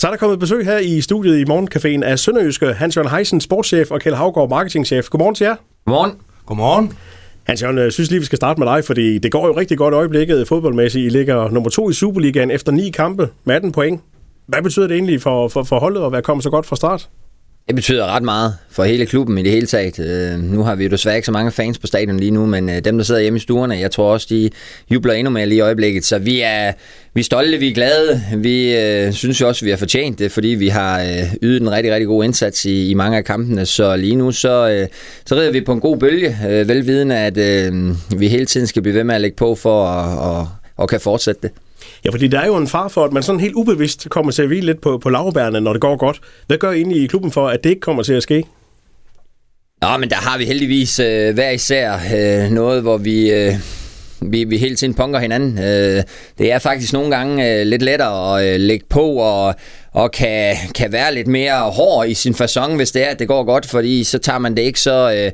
Så 0.00 0.06
er 0.06 0.10
der 0.10 0.18
kommet 0.18 0.38
besøg 0.38 0.64
her 0.64 0.78
i 0.78 1.00
studiet 1.00 1.38
i 1.38 1.44
Morgencaféen 1.50 2.04
af 2.04 2.18
Sønderjyske 2.18 2.72
Hans-Jørgen 2.72 3.10
Heisen, 3.10 3.40
sportschef, 3.40 3.90
og 3.90 4.00
Kjeld 4.00 4.14
Havgaard, 4.14 4.48
marketingchef. 4.48 5.08
Godmorgen 5.08 5.34
til 5.34 5.44
jer. 5.44 5.56
Godmorgen. 5.84 6.12
Godmorgen. 6.46 6.92
Hans-Jørgen, 7.44 7.78
jeg 7.78 7.92
synes 7.92 8.10
lige, 8.10 8.20
vi 8.20 8.26
skal 8.26 8.36
starte 8.36 8.60
med 8.60 8.66
dig, 8.66 8.84
fordi 8.84 9.18
det 9.18 9.32
går 9.32 9.46
jo 9.46 9.56
rigtig 9.56 9.78
godt 9.78 9.94
øjeblikket 9.94 10.48
fodboldmæssigt. 10.48 11.06
I 11.06 11.08
ligger 11.08 11.50
nummer 11.50 11.70
to 11.70 11.90
i 11.90 11.92
Superligaen 11.92 12.50
efter 12.50 12.72
ni 12.72 12.90
kampe 12.90 13.28
med 13.44 13.54
18 13.54 13.72
point. 13.72 14.00
Hvad 14.46 14.62
betyder 14.62 14.86
det 14.86 14.94
egentlig 14.94 15.22
for, 15.22 15.48
for, 15.48 15.62
for 15.62 15.78
holdet 15.78 16.06
at 16.06 16.12
være 16.12 16.22
kommet 16.22 16.44
så 16.44 16.50
godt 16.50 16.66
fra 16.66 16.76
start? 16.76 17.08
Det 17.70 17.76
betyder 17.76 18.06
ret 18.06 18.22
meget 18.22 18.54
for 18.70 18.84
hele 18.84 19.06
klubben 19.06 19.38
i 19.38 19.42
det 19.42 19.52
hele 19.52 19.66
taget. 19.66 19.98
Øh, 19.98 20.42
nu 20.42 20.62
har 20.62 20.74
vi 20.74 20.84
jo 20.84 20.90
desværre 20.90 21.16
ikke 21.16 21.26
så 21.26 21.32
mange 21.32 21.50
fans 21.50 21.78
på 21.78 21.86
stadion 21.86 22.20
lige 22.20 22.30
nu, 22.30 22.46
men 22.46 22.68
øh, 22.68 22.84
dem, 22.84 22.96
der 22.98 23.04
sidder 23.04 23.20
hjemme 23.20 23.36
i 23.36 23.40
stuerne, 23.40 23.78
jeg 23.78 23.90
tror 23.90 24.12
også, 24.12 24.26
de 24.30 24.50
jubler 24.90 25.12
endnu 25.12 25.30
mere 25.30 25.46
lige 25.46 25.58
i 25.58 25.60
øjeblikket. 25.60 26.04
Så 26.04 26.18
vi 26.18 26.40
er, 26.40 26.72
vi 27.14 27.20
er 27.20 27.24
stolte, 27.24 27.58
vi 27.58 27.68
er 27.68 27.74
glade. 27.74 28.22
Vi 28.36 28.76
øh, 28.76 29.12
synes 29.12 29.40
jo 29.40 29.48
også, 29.48 29.64
vi 29.64 29.70
har 29.70 29.76
fortjent 29.76 30.18
det, 30.18 30.32
fordi 30.32 30.48
vi 30.48 30.68
har 30.68 31.00
øh, 31.00 31.34
ydet 31.42 31.62
en 31.62 31.70
rigtig, 31.70 31.92
rigtig 31.92 32.06
god 32.06 32.24
indsats 32.24 32.64
i, 32.64 32.90
i 32.90 32.94
mange 32.94 33.16
af 33.16 33.24
kampene. 33.24 33.66
Så 33.66 33.96
lige 33.96 34.16
nu, 34.16 34.32
så, 34.32 34.70
øh, 34.70 34.88
så 35.26 35.34
rider 35.34 35.52
vi 35.52 35.60
på 35.60 35.72
en 35.72 35.80
god 35.80 35.98
bølge, 35.98 36.36
øh, 36.48 36.68
velvidende, 36.68 37.16
at 37.18 37.38
øh, 37.38 37.94
vi 38.20 38.28
hele 38.28 38.46
tiden 38.46 38.66
skal 38.66 38.82
blive 38.82 38.94
ved 38.94 39.04
med 39.04 39.14
at 39.14 39.20
lægge 39.20 39.36
på 39.36 39.54
for 39.54 39.86
at 39.86 40.18
og, 40.18 40.48
og 40.76 40.88
kan 40.88 41.00
fortsætte 41.00 41.40
det. 41.42 41.50
Ja, 42.04 42.10
fordi 42.10 42.28
der 42.28 42.40
er 42.40 42.46
jo 42.46 42.56
en 42.56 42.68
far 42.68 42.88
for, 42.88 43.04
at 43.04 43.12
man 43.12 43.22
sådan 43.22 43.40
helt 43.40 43.54
ubevidst 43.54 44.08
kommer 44.10 44.32
til 44.32 44.42
at 44.42 44.48
hvile 44.48 44.66
lidt 44.66 44.80
på, 44.80 44.98
på 44.98 45.08
lavbærene, 45.10 45.60
når 45.60 45.72
det 45.72 45.80
går 45.80 45.96
godt. 45.96 46.20
Hvad 46.46 46.58
gør 46.58 46.70
I 46.70 46.76
egentlig 46.76 47.02
i 47.02 47.06
klubben 47.06 47.32
for, 47.32 47.48
at 47.48 47.64
det 47.64 47.70
ikke 47.70 47.80
kommer 47.80 48.02
til 48.02 48.12
at 48.12 48.22
ske? 48.22 48.44
Nå, 49.82 49.96
men 49.96 50.10
der 50.10 50.16
har 50.16 50.38
vi 50.38 50.44
heldigvis 50.44 50.98
øh, 50.98 51.34
hver 51.34 51.50
især 51.50 51.94
øh, 52.14 52.50
noget, 52.50 52.82
hvor 52.82 52.96
vi... 52.96 53.30
Øh, 53.30 53.54
vi, 54.22 54.44
vi 54.44 54.56
hele 54.56 54.76
tiden 54.76 54.94
punker 54.94 55.18
hinanden. 55.18 55.58
Øh, 55.58 56.02
det 56.38 56.52
er 56.52 56.58
faktisk 56.58 56.92
nogle 56.92 57.16
gange 57.16 57.52
øh, 57.52 57.66
lidt 57.66 57.82
lettere 57.82 58.40
at 58.40 58.54
øh, 58.54 58.60
lægge 58.60 58.86
på 58.88 59.12
og, 59.12 59.54
og 59.92 60.12
kan, 60.12 60.56
kan 60.74 60.92
være 60.92 61.14
lidt 61.14 61.26
mere 61.26 61.60
hård 61.60 62.08
i 62.08 62.14
sin 62.14 62.34
façon, 62.34 62.76
hvis 62.76 62.90
det 62.90 63.06
er, 63.06 63.08
at 63.08 63.18
det 63.18 63.28
går 63.28 63.44
godt, 63.44 63.66
fordi 63.66 64.04
så 64.04 64.18
tager 64.18 64.38
man 64.38 64.56
det 64.56 64.62
ikke 64.62 64.80
så... 64.80 65.12
Øh, 65.12 65.32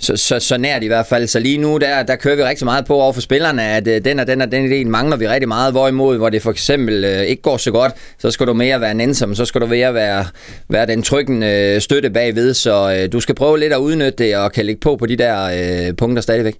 så, 0.00 0.16
så, 0.16 0.38
så 0.38 0.58
nært 0.58 0.82
i 0.82 0.86
hvert 0.86 1.06
fald. 1.06 1.26
Så 1.26 1.40
lige 1.40 1.58
nu, 1.58 1.78
der, 1.78 2.02
der 2.02 2.16
kører 2.16 2.36
vi 2.36 2.42
rigtig 2.42 2.64
meget 2.64 2.84
på 2.84 2.94
over 2.94 3.12
for 3.12 3.20
spillerne, 3.20 3.62
at 3.62 3.88
øh, 3.88 4.04
den 4.04 4.18
og 4.18 4.26
den 4.26 4.40
og 4.40 4.52
den 4.52 4.72
idé 4.72 4.88
mangler 4.88 5.16
vi 5.16 5.28
rigtig 5.28 5.48
meget. 5.48 5.72
Hvorimod, 5.72 6.16
hvor 6.16 6.28
det 6.28 6.42
for 6.42 6.50
eksempel 6.50 7.04
øh, 7.04 7.22
ikke 7.22 7.42
går 7.42 7.56
så 7.56 7.70
godt, 7.70 7.92
så 8.18 8.30
skal 8.30 8.46
du 8.46 8.52
mere 8.52 8.80
være 8.80 8.94
nænsom, 8.94 9.34
så 9.34 9.44
skal 9.44 9.60
du 9.60 9.66
mere 9.66 9.94
være, 9.94 10.26
være 10.68 10.86
den 10.86 11.02
tryggende 11.02 11.46
øh, 11.46 11.80
støtte 11.80 12.10
bagved. 12.10 12.54
Så 12.54 12.98
øh, 12.98 13.12
du 13.12 13.20
skal 13.20 13.34
prøve 13.34 13.58
lidt 13.58 13.72
at 13.72 13.78
udnytte 13.78 14.24
det 14.24 14.36
og 14.36 14.52
kan 14.52 14.66
lægge 14.66 14.80
på 14.80 14.96
på 14.96 15.06
de 15.06 15.16
der 15.16 15.44
øh, 15.88 15.96
punkter 15.96 16.22
stadigvæk. 16.22 16.54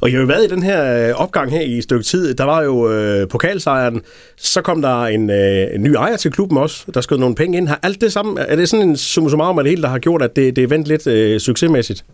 Og 0.00 0.08
I 0.08 0.12
har 0.12 0.20
jo 0.20 0.26
været 0.26 0.44
i 0.44 0.48
den 0.48 0.62
her 0.62 1.08
øh, 1.08 1.14
opgang 1.14 1.50
her 1.50 1.60
i 1.60 1.78
et 1.78 1.84
stykke 1.84 2.04
tid. 2.04 2.34
Der 2.34 2.44
var 2.44 2.62
jo 2.62 2.92
øh, 2.92 3.28
pokalsejren. 3.28 4.00
Så 4.36 4.62
kom 4.62 4.82
der 4.82 5.04
en, 5.04 5.30
øh, 5.30 5.74
en 5.74 5.82
ny 5.82 5.94
ejer 5.94 6.16
til 6.16 6.30
klubben 6.30 6.58
også, 6.58 6.84
der 6.94 7.00
skød 7.00 7.18
nogle 7.18 7.34
penge 7.34 7.58
ind. 7.58 7.68
Har 7.68 7.78
alt 7.82 8.00
det 8.00 8.12
sammen, 8.12 8.38
er 8.48 8.56
det 8.56 8.68
sådan 8.68 8.88
en 8.88 8.96
summa 8.96 9.30
summarum 9.30 9.58
af 9.58 9.64
det 9.64 9.70
hele, 9.70 9.82
der 9.82 9.88
har 9.88 9.98
gjort, 9.98 10.22
at 10.22 10.36
det, 10.36 10.56
det 10.56 10.64
er 10.64 10.68
vendt 10.68 10.88
lidt 10.88 11.06
øh, 11.06 11.40
succesmæssigt? 11.40 12.04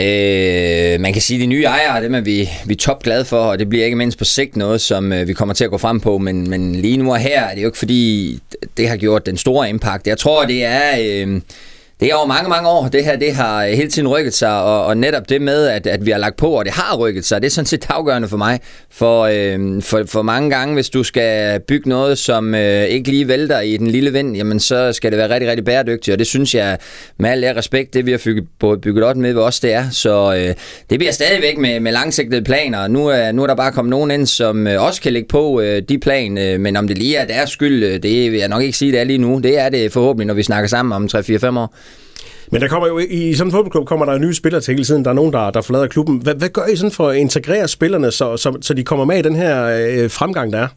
Øh, 0.00 1.00
man 1.00 1.12
kan 1.12 1.22
sige, 1.22 1.36
at 1.36 1.40
de 1.40 1.46
nye 1.46 1.64
ejere, 1.64 2.04
dem 2.04 2.14
er 2.14 2.20
vi, 2.20 2.48
vi 2.66 2.72
er 2.72 2.78
top 2.78 3.02
glade 3.02 3.24
for, 3.24 3.38
og 3.38 3.58
det 3.58 3.68
bliver 3.68 3.84
ikke 3.84 3.96
mindst 3.96 4.18
på 4.18 4.24
sigt 4.24 4.56
noget, 4.56 4.80
som 4.80 5.12
øh, 5.12 5.28
vi 5.28 5.32
kommer 5.32 5.54
til 5.54 5.64
at 5.64 5.70
gå 5.70 5.78
frem 5.78 6.00
på, 6.00 6.18
men, 6.18 6.50
men 6.50 6.74
lige 6.74 6.96
nu 6.96 7.10
og 7.10 7.18
her 7.18 7.42
er 7.42 7.54
det 7.54 7.62
jo 7.62 7.68
ikke 7.68 7.78
fordi, 7.78 8.38
det 8.76 8.88
har 8.88 8.96
gjort 8.96 9.26
den 9.26 9.36
store 9.36 9.68
impact. 9.68 10.06
Jeg 10.06 10.18
tror, 10.18 10.46
det 10.46 10.64
er... 10.64 10.90
Øh, 11.00 11.40
det 12.00 12.10
er 12.10 12.14
over 12.14 12.26
mange, 12.26 12.48
mange 12.48 12.68
år. 12.68 12.88
Det 12.88 13.04
her 13.04 13.16
det 13.16 13.34
har 13.34 13.64
øh, 13.64 13.70
hele 13.72 13.90
tiden 13.90 14.08
rykket 14.08 14.34
sig, 14.34 14.62
og, 14.62 14.84
og 14.86 14.96
netop 14.96 15.28
det 15.28 15.42
med, 15.42 15.66
at, 15.66 15.86
at 15.86 16.06
vi 16.06 16.10
har 16.10 16.18
lagt 16.18 16.36
på, 16.36 16.48
og 16.48 16.64
det 16.64 16.72
har 16.72 16.96
rykket 16.96 17.24
sig, 17.24 17.42
det 17.42 17.46
er 17.46 17.50
sådan 17.50 17.66
set 17.66 17.86
afgørende 17.88 18.28
for 18.28 18.36
mig. 18.36 18.60
For, 18.90 19.22
øh, 19.22 19.82
for, 19.82 20.02
for 20.06 20.22
mange 20.22 20.50
gange, 20.50 20.74
hvis 20.74 20.90
du 20.90 21.02
skal 21.02 21.60
bygge 21.60 21.88
noget, 21.88 22.18
som 22.18 22.54
øh, 22.54 22.84
ikke 22.84 23.10
lige 23.10 23.28
vælter 23.28 23.60
i 23.60 23.76
den 23.76 23.86
lille 23.86 24.12
vind, 24.12 24.36
jamen 24.36 24.60
så 24.60 24.92
skal 24.92 25.10
det 25.10 25.18
være 25.18 25.30
rigtig, 25.30 25.48
rigtig 25.50 25.64
bæredygtigt, 25.64 26.12
og 26.12 26.18
det 26.18 26.26
synes 26.26 26.54
jeg 26.54 26.78
med 27.18 27.30
al 27.30 27.54
respekt, 27.54 27.94
det 27.94 28.06
vi 28.06 28.10
har 28.10 28.20
bygget, 28.24 28.46
bygget 28.82 29.04
op 29.04 29.16
med 29.16 29.32
ved 29.32 29.42
os, 29.42 29.60
det 29.60 29.72
er. 29.72 29.90
Så 29.90 30.34
øh, 30.34 30.54
det 30.90 30.98
bliver 30.98 31.12
stadigvæk 31.12 31.58
med, 31.58 31.80
med 31.80 31.92
langsigtede 31.92 32.42
planer. 32.42 32.88
Nu 32.88 33.06
er, 33.06 33.32
nu 33.32 33.42
er 33.42 33.46
der 33.46 33.54
bare 33.54 33.72
kommet 33.72 33.90
nogen 33.90 34.10
ind, 34.10 34.26
som 34.26 34.66
øh, 34.66 34.82
også 34.82 35.02
kan 35.02 35.12
lægge 35.12 35.28
på 35.28 35.60
øh, 35.60 35.82
de 35.88 35.98
plan, 35.98 36.38
øh, 36.38 36.60
men 36.60 36.76
om 36.76 36.88
det 36.88 36.98
lige 36.98 37.16
er 37.16 37.26
deres 37.26 37.50
skyld, 37.50 37.84
øh, 37.84 38.02
det 38.02 38.32
vil 38.32 38.38
jeg 38.38 38.48
nok 38.48 38.62
ikke 38.62 38.78
sige, 38.78 38.92
det 38.92 39.00
er 39.00 39.04
lige 39.04 39.18
nu. 39.18 39.38
Det 39.38 39.58
er 39.58 39.68
det 39.68 39.92
forhåbentlig, 39.92 40.26
når 40.26 40.34
vi 40.34 40.42
snakker 40.42 40.68
sammen 40.68 40.92
om 40.92 41.08
3-4-5 41.16 41.58
år. 41.58 41.74
Men 42.52 42.60
der 42.60 42.68
kommer 42.68 42.88
jo 42.88 42.98
i 42.98 43.34
sådan 43.34 43.48
en 43.48 43.52
fodboldklub 43.52 43.86
kommer 43.86 44.06
der 44.06 44.18
nye 44.18 44.34
spillere 44.34 44.60
til 44.60 44.74
hele 44.74 44.84
tiden. 44.84 45.04
Der 45.04 45.10
er 45.10 45.14
nogen, 45.14 45.32
der, 45.32 45.50
der 45.50 45.62
forlader 45.62 45.86
klubben. 45.86 46.16
Hvad, 46.16 46.34
hvad 46.34 46.48
gør 46.48 46.66
I 46.66 46.76
sådan 46.76 46.90
for 46.90 47.08
at 47.08 47.16
integrere 47.16 47.68
spillerne, 47.68 48.10
så, 48.10 48.36
så, 48.36 48.58
så 48.60 48.74
de 48.74 48.84
kommer 48.84 49.04
med 49.04 49.18
i 49.18 49.22
den 49.22 49.36
her 49.36 49.64
øh, 49.64 50.10
fremgang, 50.10 50.52
der 50.52 50.58
er? 50.58 50.68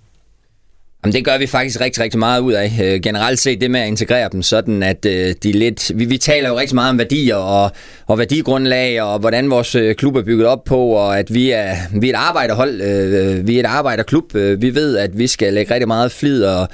Jamen, 1.04 1.14
det 1.14 1.26
gør 1.26 1.38
vi 1.38 1.48
faktisk 1.48 1.82
rigtig, 1.82 2.04
rigtig 2.04 2.20
meget 2.20 2.42
ud 2.42 2.54
af. 2.54 2.72
Øh, 2.84 3.02
generelt 3.02 3.40
set 3.40 3.62
det 3.62 3.72
med 3.72 3.80
at 3.80 3.88
integrere 3.88 4.30
dem, 4.32 4.42
sådan 4.42 4.84
at 4.84 5.06
øh, 5.06 5.36
de 5.44 5.52
lidt... 5.52 5.92
Vi, 5.96 6.06
vi 6.06 6.18
taler 6.18 6.50
jo 6.50 6.60
rigtig 6.60 6.76
meget 6.76 6.90
om 6.90 6.98
værdier 6.98 7.36
og, 7.36 7.72
og 8.08 8.18
værdigrundlag, 8.18 9.02
og 9.02 9.20
hvordan 9.20 9.50
vores 9.50 9.76
øh, 9.76 9.96
klub 9.96 10.16
er 10.16 10.22
bygget 10.22 10.48
op 10.48 10.64
på, 10.64 10.80
og 10.80 11.20
at 11.20 11.34
vi 11.34 11.52
er, 11.52 11.76
vi 12.00 12.10
er 12.10 12.14
et 12.14 12.18
arbejderhold, 12.18 12.82
øh, 12.82 13.38
øh 13.38 13.48
vi 13.48 13.56
er 13.56 13.60
et 13.60 13.66
arbejderklub. 13.66 14.36
Øh, 14.36 14.62
vi 14.62 14.76
ved, 14.76 14.98
at 14.98 15.18
vi 15.18 15.28
skal 15.28 15.54
lægge 15.54 15.74
rigtig 15.74 15.88
meget 15.88 16.12
flid 16.12 16.44
og, 16.44 16.68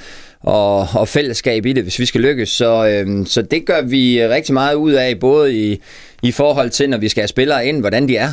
og, 0.44 0.88
og 0.94 1.08
fællesskab 1.08 1.66
i 1.66 1.72
det, 1.72 1.82
hvis 1.82 1.98
vi 1.98 2.06
skal 2.06 2.20
lykkes. 2.20 2.48
Så, 2.48 2.88
øh, 2.88 3.26
så 3.26 3.42
det 3.42 3.66
gør 3.66 3.82
vi 3.82 4.26
rigtig 4.28 4.54
meget 4.54 4.74
ud 4.74 4.92
af, 4.92 5.18
både 5.18 5.54
i, 5.54 5.80
i 6.24 6.32
forhold 6.32 6.70
til, 6.70 6.90
når 6.90 6.98
vi 6.98 7.08
skal 7.08 7.20
have 7.20 7.28
spillere 7.28 7.66
ind, 7.66 7.80
hvordan 7.80 8.08
de 8.08 8.16
er. 8.16 8.28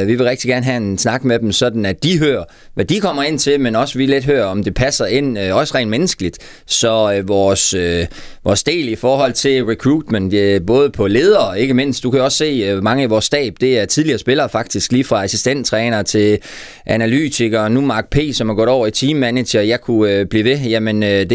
Øh, 0.00 0.08
vi 0.08 0.14
vil 0.14 0.26
rigtig 0.26 0.48
gerne 0.48 0.64
have 0.64 0.76
en 0.76 0.98
snak 0.98 1.24
med 1.24 1.38
dem, 1.38 1.52
sådan 1.52 1.86
at 1.86 2.02
de 2.02 2.18
hører, 2.18 2.44
hvad 2.74 2.84
de 2.84 3.00
kommer 3.00 3.22
ind 3.22 3.38
til, 3.38 3.60
men 3.60 3.76
også 3.76 3.98
vi 3.98 4.06
lidt 4.06 4.24
hører, 4.24 4.44
om 4.44 4.64
det 4.64 4.74
passer 4.74 5.06
ind, 5.06 5.38
øh, 5.38 5.56
også 5.56 5.74
rent 5.74 5.90
menneskeligt. 5.90 6.38
Så 6.66 7.14
øh, 7.16 7.28
vores, 7.28 7.74
øh, 7.74 8.06
vores 8.44 8.62
del 8.62 8.88
i 8.88 8.94
forhold 8.94 9.32
til 9.32 9.64
recruitment, 9.64 10.34
øh, 10.34 10.60
både 10.66 10.90
på 10.90 11.06
ledere, 11.06 11.60
ikke 11.60 11.74
mindst, 11.74 12.02
du 12.02 12.10
kan 12.10 12.20
også 12.20 12.38
se, 12.38 12.44
øh, 12.44 12.82
mange 12.82 13.02
af 13.02 13.10
vores 13.10 13.24
stab, 13.24 13.54
det 13.60 13.78
er 13.78 13.84
tidligere 13.84 14.18
spillere 14.18 14.48
faktisk, 14.48 14.92
lige 14.92 15.04
fra 15.04 15.24
assistenttræner 15.24 16.02
til 16.02 16.38
analytikere, 16.86 17.70
nu 17.70 17.80
Mark 17.80 18.10
P., 18.10 18.18
som 18.32 18.48
er 18.50 18.54
gået 18.54 18.68
over 18.68 18.86
i 18.86 18.90
teammanager, 18.90 19.60
jeg 19.60 19.80
kunne 19.80 20.12
øh, 20.12 20.26
blive 20.26 20.44
ved, 20.44 20.58
jamen 20.58 21.02
øh, 21.02 21.08
det, 21.08 21.30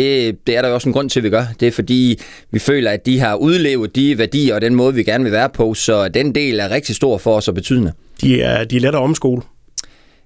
det 0.48 0.58
er 0.58 0.62
der 0.62 0.70
jo 0.70 0.74
også 0.74 0.90
en 0.90 0.94
grund 0.94 1.10
til, 1.10 1.20
at 1.20 1.24
vi 1.24 1.30
gør. 1.30 1.46
Det 1.60 1.68
er 1.68 1.72
fordi, 1.72 2.22
vi 2.52 2.60
føler, 2.60 2.92
at 2.92 3.06
de 3.06 3.20
har 3.20 3.36
udlevet 3.36 3.96
de 3.96 4.18
værdier 4.18 4.56
og 4.56 4.62
den 4.62 4.76
måde, 4.76 4.94
vi 4.94 5.04
gerne 5.04 5.24
vil 5.24 5.34
være 5.34 5.50
på, 5.50 5.74
så 5.74 5.99
den 6.08 6.36
del 6.36 6.60
er 6.60 6.70
rigtig 6.70 6.96
stor 6.96 7.18
for 7.18 7.36
os 7.36 7.48
og 7.48 7.54
betydende. 7.54 7.94
De 8.22 8.42
er, 8.42 8.64
de 8.64 8.76
er 8.76 8.80
let 8.80 8.88
at 8.88 8.96
omskole. 8.96 9.42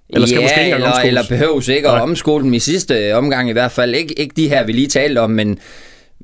Eller 0.10 0.28
skal 0.28 0.38
ja, 0.38 0.44
måske 0.44 0.64
ikke 0.64 0.76
eller, 0.76 0.92
eller 0.92 1.24
behøves 1.30 1.68
ikke 1.68 1.90
at 1.90 2.02
omskole 2.02 2.44
dem 2.44 2.54
i 2.54 2.60
sidste 2.60 3.16
omgang 3.16 3.50
i 3.50 3.52
hvert 3.52 3.72
fald. 3.72 3.96
Ikke, 3.96 4.20
ikke 4.20 4.34
de 4.36 4.50
her, 4.50 4.66
vi 4.66 4.72
lige 4.72 4.88
talte 4.88 5.20
om, 5.20 5.30
men, 5.30 5.60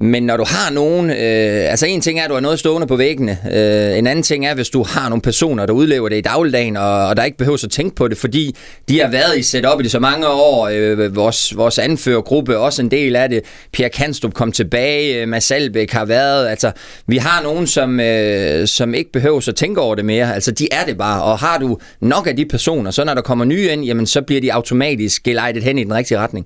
men 0.01 0.23
når 0.23 0.37
du 0.37 0.43
har 0.47 0.71
nogen, 0.71 1.09
øh, 1.09 1.71
altså 1.71 1.85
en 1.85 2.01
ting 2.01 2.19
er, 2.19 2.23
at 2.23 2.29
du 2.29 2.33
har 2.33 2.41
noget 2.41 2.59
stående 2.59 2.87
på 2.87 2.95
væggene. 2.95 3.37
Øh, 3.53 3.97
en 3.97 4.07
anden 4.07 4.23
ting 4.23 4.45
er, 4.45 4.53
hvis 4.53 4.69
du 4.69 4.83
har 4.83 5.09
nogle 5.09 5.21
personer, 5.21 5.65
der 5.65 5.73
udlever 5.73 6.09
det 6.09 6.17
i 6.17 6.21
dagligdagen, 6.21 6.77
og, 6.77 7.07
og 7.07 7.17
der 7.17 7.23
ikke 7.23 7.37
behøver 7.37 7.63
at 7.63 7.71
tænke 7.71 7.95
på 7.95 8.07
det, 8.07 8.17
fordi 8.17 8.55
de 8.89 9.01
har 9.01 9.07
været 9.07 9.37
i 9.37 9.43
setup 9.43 9.81
i 9.81 9.89
så 9.89 9.99
mange 9.99 10.27
år. 10.27 10.69
Øh, 10.73 11.15
vores, 11.15 11.57
vores 11.57 11.79
anførergruppe 11.79 12.57
også 12.57 12.81
en 12.81 12.91
del 12.91 13.15
af 13.15 13.29
det. 13.29 13.41
Pierre 13.73 13.89
Kanstrup 13.89 14.33
kom 14.33 14.51
tilbage, 14.51 15.21
øh, 15.21 15.27
Mads 15.27 15.51
Albeck 15.51 15.91
har 15.91 16.05
været. 16.05 16.47
Altså, 16.47 16.71
vi 17.07 17.17
har 17.17 17.43
nogen, 17.43 17.67
som, 17.67 17.99
øh, 17.99 18.67
som 18.67 18.93
ikke 18.93 19.11
behøver 19.11 19.47
at 19.47 19.55
tænke 19.55 19.81
over 19.81 19.95
det 19.95 20.05
mere. 20.05 20.33
Altså, 20.35 20.51
de 20.51 20.67
er 20.71 20.85
det 20.85 20.97
bare. 20.97 21.23
Og 21.23 21.39
har 21.39 21.57
du 21.57 21.77
nok 22.01 22.27
af 22.27 22.35
de 22.35 22.45
personer, 22.45 22.91
så 22.91 23.03
når 23.03 23.13
der 23.13 23.21
kommer 23.21 23.45
nye 23.45 23.69
ind, 23.71 23.83
jamen, 23.85 24.05
så 24.05 24.21
bliver 24.21 24.41
de 24.41 24.53
automatisk 24.53 25.23
gelejtet 25.23 25.63
hen 25.63 25.77
i 25.77 25.83
den 25.83 25.93
rigtige 25.93 26.17
retning. 26.17 26.45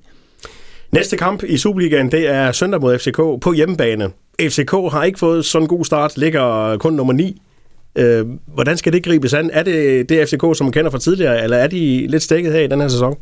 Næste 0.93 1.17
kamp 1.17 1.43
i 1.43 1.57
Superligaen, 1.57 2.11
det 2.11 2.29
er 2.29 2.51
søndag 2.51 2.81
mod 2.81 2.99
FCK 2.99 3.15
på 3.15 3.53
hjemmebane. 3.55 4.09
FCK 4.41 4.71
har 4.71 5.03
ikke 5.03 5.19
fået 5.19 5.45
sådan 5.45 5.63
en 5.63 5.67
god 5.67 5.85
start, 5.85 6.17
ligger 6.17 6.77
kun 6.77 6.93
nummer 6.93 7.13
9. 7.13 7.41
Øh, 7.95 8.25
hvordan 8.53 8.77
skal 8.77 8.93
det 8.93 9.03
gribes 9.03 9.33
an? 9.33 9.49
Er 9.53 9.63
det 9.63 10.09
det 10.09 10.29
FCK, 10.29 10.41
som 10.57 10.65
man 10.65 10.71
kender 10.71 10.91
fra 10.91 10.99
tidligere, 10.99 11.43
eller 11.43 11.57
er 11.57 11.67
de 11.67 12.07
lidt 12.07 12.23
stikket 12.23 12.53
her 12.53 12.59
i 12.59 12.67
den 12.67 12.81
her 12.81 12.87
sæson? 12.87 13.15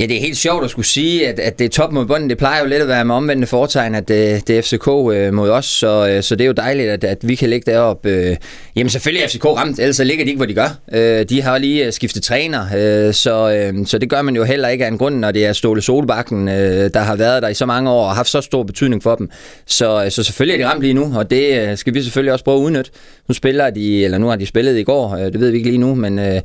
Ja, 0.00 0.06
det 0.06 0.16
er 0.16 0.20
helt 0.20 0.36
sjovt 0.36 0.64
at 0.64 0.70
skulle 0.70 0.86
sige, 0.86 1.28
at, 1.28 1.38
at 1.38 1.58
det 1.58 1.64
er 1.64 1.68
top 1.68 1.92
mod 1.92 2.06
bunden. 2.06 2.30
Det 2.30 2.38
plejer 2.38 2.60
jo 2.60 2.66
lidt 2.66 2.82
at 2.82 2.88
være 2.88 3.04
med 3.04 3.14
omvendte 3.14 3.46
foretegn, 3.46 3.94
at 3.94 4.08
det, 4.08 4.48
det 4.48 4.58
er 4.58 4.62
FCK 4.62 4.88
øh, 4.88 5.34
mod 5.34 5.50
os, 5.50 5.64
så, 5.64 6.08
øh, 6.08 6.22
så 6.22 6.36
det 6.36 6.44
er 6.44 6.46
jo 6.46 6.52
dejligt, 6.52 6.90
at, 6.90 7.04
at 7.04 7.18
vi 7.22 7.34
kan 7.34 7.50
ligge 7.50 7.72
deroppe. 7.72 8.10
Øh. 8.10 8.36
Jamen 8.76 8.90
selvfølgelig 8.90 9.24
er 9.24 9.28
FCK 9.28 9.44
ramt, 9.44 9.78
ellers 9.78 9.96
så 9.96 10.04
ligger 10.04 10.24
de 10.24 10.30
ikke, 10.30 10.38
hvor 10.38 10.46
de 10.46 10.54
gør. 10.54 10.78
Øh, 10.92 11.24
de 11.28 11.42
har 11.42 11.58
lige 11.58 11.86
øh, 11.86 11.92
skiftet 11.92 12.22
træner, 12.22 12.62
øh, 12.62 13.14
så, 13.14 13.50
øh, 13.52 13.86
så 13.86 13.98
det 13.98 14.10
gør 14.10 14.22
man 14.22 14.36
jo 14.36 14.44
heller 14.44 14.68
ikke 14.68 14.84
af 14.84 14.88
en 14.88 14.98
grund, 14.98 15.16
når 15.16 15.30
det 15.30 15.46
er 15.46 15.52
Ståle 15.52 15.82
Solbakken, 15.82 16.48
øh, 16.48 16.90
der 16.94 17.00
har 17.00 17.16
været 17.16 17.42
der 17.42 17.48
i 17.48 17.54
så 17.54 17.66
mange 17.66 17.90
år 17.90 18.08
og 18.08 18.16
haft 18.16 18.28
så 18.28 18.40
stor 18.40 18.62
betydning 18.62 19.02
for 19.02 19.14
dem. 19.14 19.30
Så, 19.66 20.04
øh, 20.04 20.10
så 20.10 20.22
selvfølgelig 20.22 20.62
er 20.62 20.66
de 20.66 20.72
ramt 20.72 20.82
lige 20.82 20.94
nu, 20.94 21.12
og 21.16 21.30
det 21.30 21.68
øh, 21.68 21.76
skal 21.76 21.94
vi 21.94 22.02
selvfølgelig 22.02 22.32
også 22.32 22.44
prøve 22.44 22.58
at 22.58 22.64
udnytte. 22.64 22.90
Nu 23.28 23.34
spiller 23.34 23.70
de, 23.70 24.04
eller 24.04 24.18
nu 24.18 24.26
har 24.26 24.36
de 24.36 24.46
spillet 24.46 24.78
i 24.78 24.82
går, 24.82 25.16
øh, 25.16 25.32
det 25.32 25.40
ved 25.40 25.50
vi 25.50 25.56
ikke 25.56 25.68
lige 25.68 25.78
nu, 25.78 25.94
men... 25.94 26.18
Øh, 26.18 26.40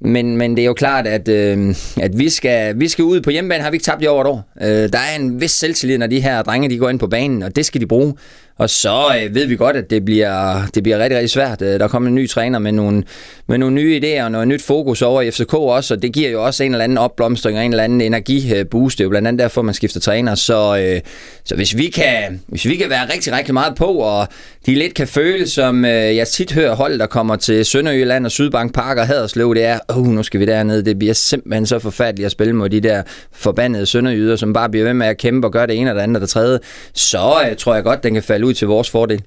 men, 0.00 0.36
men 0.36 0.56
det 0.56 0.62
er 0.62 0.66
jo 0.66 0.74
klart, 0.74 1.06
at, 1.06 1.28
øh, 1.28 1.74
at 2.00 2.18
vi, 2.18 2.28
skal, 2.28 2.80
vi 2.80 2.88
skal 2.88 3.04
ud 3.04 3.20
på 3.20 3.30
hjemmebane, 3.30 3.62
har 3.62 3.70
vi 3.70 3.74
ikke 3.74 3.84
tabt 3.84 4.02
i 4.02 4.06
over 4.06 4.20
et 4.20 4.26
år. 4.26 4.52
Øh, 4.62 4.68
der 4.68 4.98
er 4.98 5.16
en 5.20 5.40
vis 5.40 5.50
selvtillid, 5.50 5.98
når 5.98 6.06
de 6.06 6.20
her 6.20 6.42
drenge 6.42 6.70
de 6.70 6.78
går 6.78 6.88
ind 6.88 6.98
på 6.98 7.06
banen, 7.06 7.42
og 7.42 7.56
det 7.56 7.66
skal 7.66 7.80
de 7.80 7.86
bruge. 7.86 8.14
Og 8.60 8.70
så 8.70 9.16
øh, 9.22 9.34
ved 9.34 9.46
vi 9.46 9.56
godt, 9.56 9.76
at 9.76 9.90
det 9.90 10.04
bliver, 10.04 10.62
det 10.74 10.82
bliver 10.82 10.98
rigtig, 10.98 11.16
rigtig 11.16 11.30
svært. 11.30 11.62
Øh, 11.62 11.80
der 11.80 11.88
kommer 11.88 12.08
en 12.08 12.14
ny 12.14 12.28
træner 12.28 12.58
med 12.58 12.72
nogle, 12.72 13.02
med 13.46 13.58
nogle 13.58 13.74
nye 13.74 14.00
idéer 14.02 14.24
og 14.24 14.32
noget 14.32 14.48
nyt 14.48 14.62
fokus 14.62 15.02
over 15.02 15.22
i 15.22 15.30
FCK 15.30 15.54
også, 15.54 15.94
og 15.94 16.02
det 16.02 16.12
giver 16.12 16.30
jo 16.30 16.44
også 16.44 16.64
en 16.64 16.72
eller 16.72 16.84
anden 16.84 16.98
opblomstring 16.98 17.58
og 17.58 17.64
en 17.64 17.70
eller 17.72 17.84
anden 17.84 18.00
energiboost. 18.00 18.94
Øh, 18.94 18.98
det 18.98 19.00
er 19.00 19.04
jo 19.04 19.08
blandt 19.10 19.28
andet 19.28 19.42
derfor, 19.42 19.62
man 19.62 19.74
skifter 19.74 20.00
træner. 20.00 20.34
Så, 20.34 20.78
øh, 20.78 21.00
så 21.44 21.54
hvis, 21.54 21.76
vi 21.76 21.86
kan, 21.86 22.40
hvis 22.46 22.64
vi 22.64 22.76
kan 22.76 22.90
være 22.90 23.12
rigtig, 23.14 23.32
rigtig 23.32 23.54
meget 23.54 23.74
på, 23.74 23.86
og 23.86 24.28
de 24.66 24.74
lidt 24.74 24.94
kan 24.94 25.08
føle, 25.08 25.48
som 25.48 25.84
øh, 25.84 26.16
jeg 26.16 26.28
tit 26.28 26.52
hører 26.52 26.74
hold, 26.74 26.98
der 26.98 27.06
kommer 27.06 27.36
til 27.36 27.64
Sønderjylland 27.64 28.26
og 28.26 28.30
Sydbank 28.30 28.74
Park 28.74 28.98
og 28.98 29.06
Haderslev, 29.06 29.54
det 29.54 29.64
er, 29.64 29.78
oh, 29.88 30.06
nu 30.06 30.22
skal 30.22 30.40
vi 30.40 30.46
derned. 30.46 30.82
Det 30.82 30.98
bliver 30.98 31.14
simpelthen 31.14 31.66
så 31.66 31.78
forfærdeligt 31.78 32.26
at 32.26 32.32
spille 32.32 32.52
mod 32.52 32.68
de 32.68 32.80
der 32.80 33.02
forbandede 33.32 33.86
sønderjyder, 33.86 34.36
som 34.36 34.52
bare 34.52 34.68
bliver 34.68 34.86
ved 34.86 34.94
med 34.94 35.06
at 35.06 35.18
kæmpe 35.18 35.46
og 35.46 35.52
gøre 35.52 35.66
det 35.66 35.78
ene 35.78 35.90
og 35.90 35.96
det 35.96 36.02
andet 36.02 36.16
og 36.16 36.20
det 36.20 36.28
tredje. 36.28 36.58
Så 36.94 37.34
øh, 37.50 37.56
tror 37.56 37.74
jeg 37.74 37.84
godt, 37.84 38.02
den 38.02 38.14
kan 38.14 38.22
falde 38.22 38.46
ud 38.46 38.49
til 38.54 38.68
vores 38.68 38.90
fordel. 38.90 39.22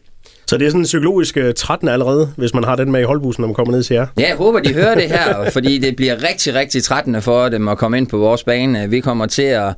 Så 0.48 0.58
det 0.58 0.66
er 0.66 0.70
sådan 0.70 0.82
en 0.82 0.86
psykologisk 0.86 1.38
13 1.56 1.88
øh, 1.88 1.94
allerede, 1.94 2.34
hvis 2.38 2.54
man 2.54 2.64
har 2.64 2.76
den 2.76 2.92
med 2.92 3.02
i 3.02 3.04
holdbussen, 3.04 3.42
når 3.42 3.48
man 3.48 3.56
kommer 3.56 3.74
ned 3.74 3.84
til 3.84 3.94
jer? 3.94 4.08
Ja, 4.20 4.28
jeg 4.28 4.36
håber, 4.36 4.60
de 4.60 4.74
hører 4.74 4.96
det 4.96 5.04
her, 5.04 5.50
fordi 5.50 5.78
det 5.78 5.96
bliver 5.96 6.24
rigtig, 6.30 6.54
rigtig 6.56 6.84
trættende 6.84 7.22
for 7.22 7.50
dem 7.50 7.68
at 7.68 7.78
komme 7.78 7.98
ind 7.98 8.08
på 8.08 8.18
vores 8.18 8.44
bane. 8.44 8.90
Vi 8.90 9.00
kommer 9.00 9.26
til 9.26 9.42
at 9.42 9.74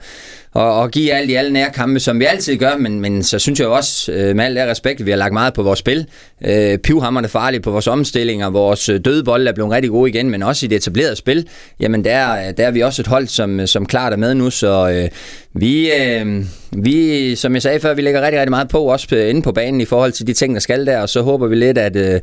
og, 0.55 0.75
og 0.81 0.91
give 0.91 1.11
alt 1.11 1.29
i 1.29 1.33
alle 1.33 1.53
nærkampe, 1.53 1.99
som 1.99 2.19
vi 2.19 2.25
altid 2.25 2.57
gør, 2.57 2.77
men, 2.77 2.99
men 2.99 3.23
så 3.23 3.39
synes 3.39 3.59
jeg 3.59 3.67
også, 3.67 4.11
øh, 4.11 4.35
med 4.35 4.45
al 4.45 4.55
det 4.55 4.67
respekt, 4.67 4.99
at 4.99 5.05
vi 5.05 5.11
har 5.11 5.17
lagt 5.17 5.33
meget 5.33 5.53
på 5.53 5.63
vores 5.63 5.79
spil. 5.79 6.05
Øh, 6.45 6.77
pivhammerne 6.77 7.27
farlige 7.27 7.61
på 7.61 7.71
vores 7.71 7.87
omstillinger, 7.87 8.49
vores 8.49 8.89
øh, 8.89 8.99
døde 9.05 9.23
bold 9.23 9.47
er 9.47 9.53
blevet 9.53 9.71
rigtig 9.71 9.91
gode 9.91 10.09
igen, 10.09 10.29
men 10.29 10.43
også 10.43 10.65
i 10.65 10.69
det 10.69 10.75
etablerede 10.75 11.15
spil, 11.15 11.47
jamen 11.79 12.03
der, 12.03 12.51
der 12.51 12.67
er 12.67 12.71
vi 12.71 12.81
også 12.81 13.01
et 13.01 13.07
hold, 13.07 13.27
som, 13.27 13.67
som 13.67 13.85
klart 13.85 14.13
er 14.13 14.17
med 14.17 14.35
nu, 14.35 14.49
så 14.49 14.89
øh, 14.89 15.09
vi, 15.53 15.91
øh, 15.91 16.45
vi, 16.71 17.35
som 17.35 17.53
jeg 17.53 17.61
sagde 17.61 17.79
før, 17.79 17.93
vi 17.93 18.01
lægger 18.01 18.21
rigtig, 18.21 18.39
rigtig 18.39 18.51
meget 18.51 18.67
på, 18.67 18.79
også 18.83 19.07
øh, 19.11 19.29
inde 19.29 19.41
på 19.41 19.51
banen 19.51 19.81
i 19.81 19.85
forhold 19.85 20.11
til 20.11 20.27
de 20.27 20.33
ting, 20.33 20.53
der 20.53 20.59
skal 20.59 20.85
der, 20.85 20.99
og 20.99 21.09
så 21.09 21.21
håber 21.21 21.47
vi 21.47 21.55
lidt, 21.55 21.77
at 21.77 21.95
øh, 21.95 22.21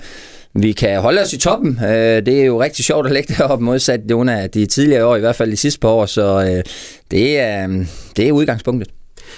vi 0.55 0.73
kan 0.73 1.01
holde 1.01 1.21
os 1.21 1.33
i 1.33 1.39
toppen. 1.39 1.79
Øh, 1.85 2.27
det 2.27 2.41
er 2.41 2.45
jo 2.45 2.63
rigtig 2.63 2.85
sjovt 2.85 3.07
at 3.07 3.13
lægge 3.13 3.35
deroppe, 3.35 3.65
modsat 3.65 4.01
nogle 4.07 4.41
af 4.41 4.51
de 4.51 4.67
tidligere 4.67 5.07
år, 5.07 5.17
i 5.17 5.21
hvert 5.21 5.37
fald 5.37 5.51
de 5.51 5.57
sidste 5.57 5.81
par 5.81 5.89
år, 5.89 6.07
så 6.07 6.41
øh, 6.41 6.63
det, 7.11 7.39
er, 7.39 7.69
øh, 7.69 7.87
det 8.17 8.29
er 8.29 8.33
udgangspunktet. 8.33 8.89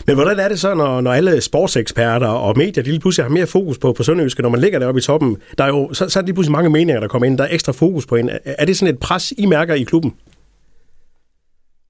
Men 0.06 0.16
hvordan 0.16 0.38
er 0.38 0.48
det 0.48 0.60
så, 0.60 0.74
når, 0.74 1.00
når 1.00 1.12
alle 1.12 1.40
sportseksperter 1.40 2.26
og 2.26 2.58
medier, 2.58 2.84
de 2.84 2.90
lige 2.90 3.00
pludselig 3.00 3.24
har 3.24 3.30
mere 3.30 3.46
fokus 3.46 3.78
på, 3.78 3.92
på 3.92 4.02
Sønderjyske, 4.02 4.42
når 4.42 4.48
man 4.48 4.60
ligger 4.60 4.78
deroppe 4.78 4.98
i 4.98 5.02
toppen? 5.02 5.36
Der 5.58 5.64
er 5.64 5.68
jo, 5.68 5.94
så, 5.94 6.08
så 6.08 6.18
er 6.18 6.22
lige 6.22 6.34
pludselig 6.34 6.52
mange 6.52 6.70
meninger, 6.70 7.00
der 7.00 7.08
kommer 7.08 7.26
ind. 7.26 7.38
Der 7.38 7.44
er 7.44 7.48
ekstra 7.50 7.72
fokus 7.72 8.06
på 8.06 8.16
en. 8.16 8.30
Er 8.44 8.64
det 8.64 8.76
sådan 8.76 8.94
et 8.94 9.00
pres, 9.00 9.32
I 9.38 9.46
mærker 9.46 9.74
i 9.74 9.82
klubben? 9.82 10.12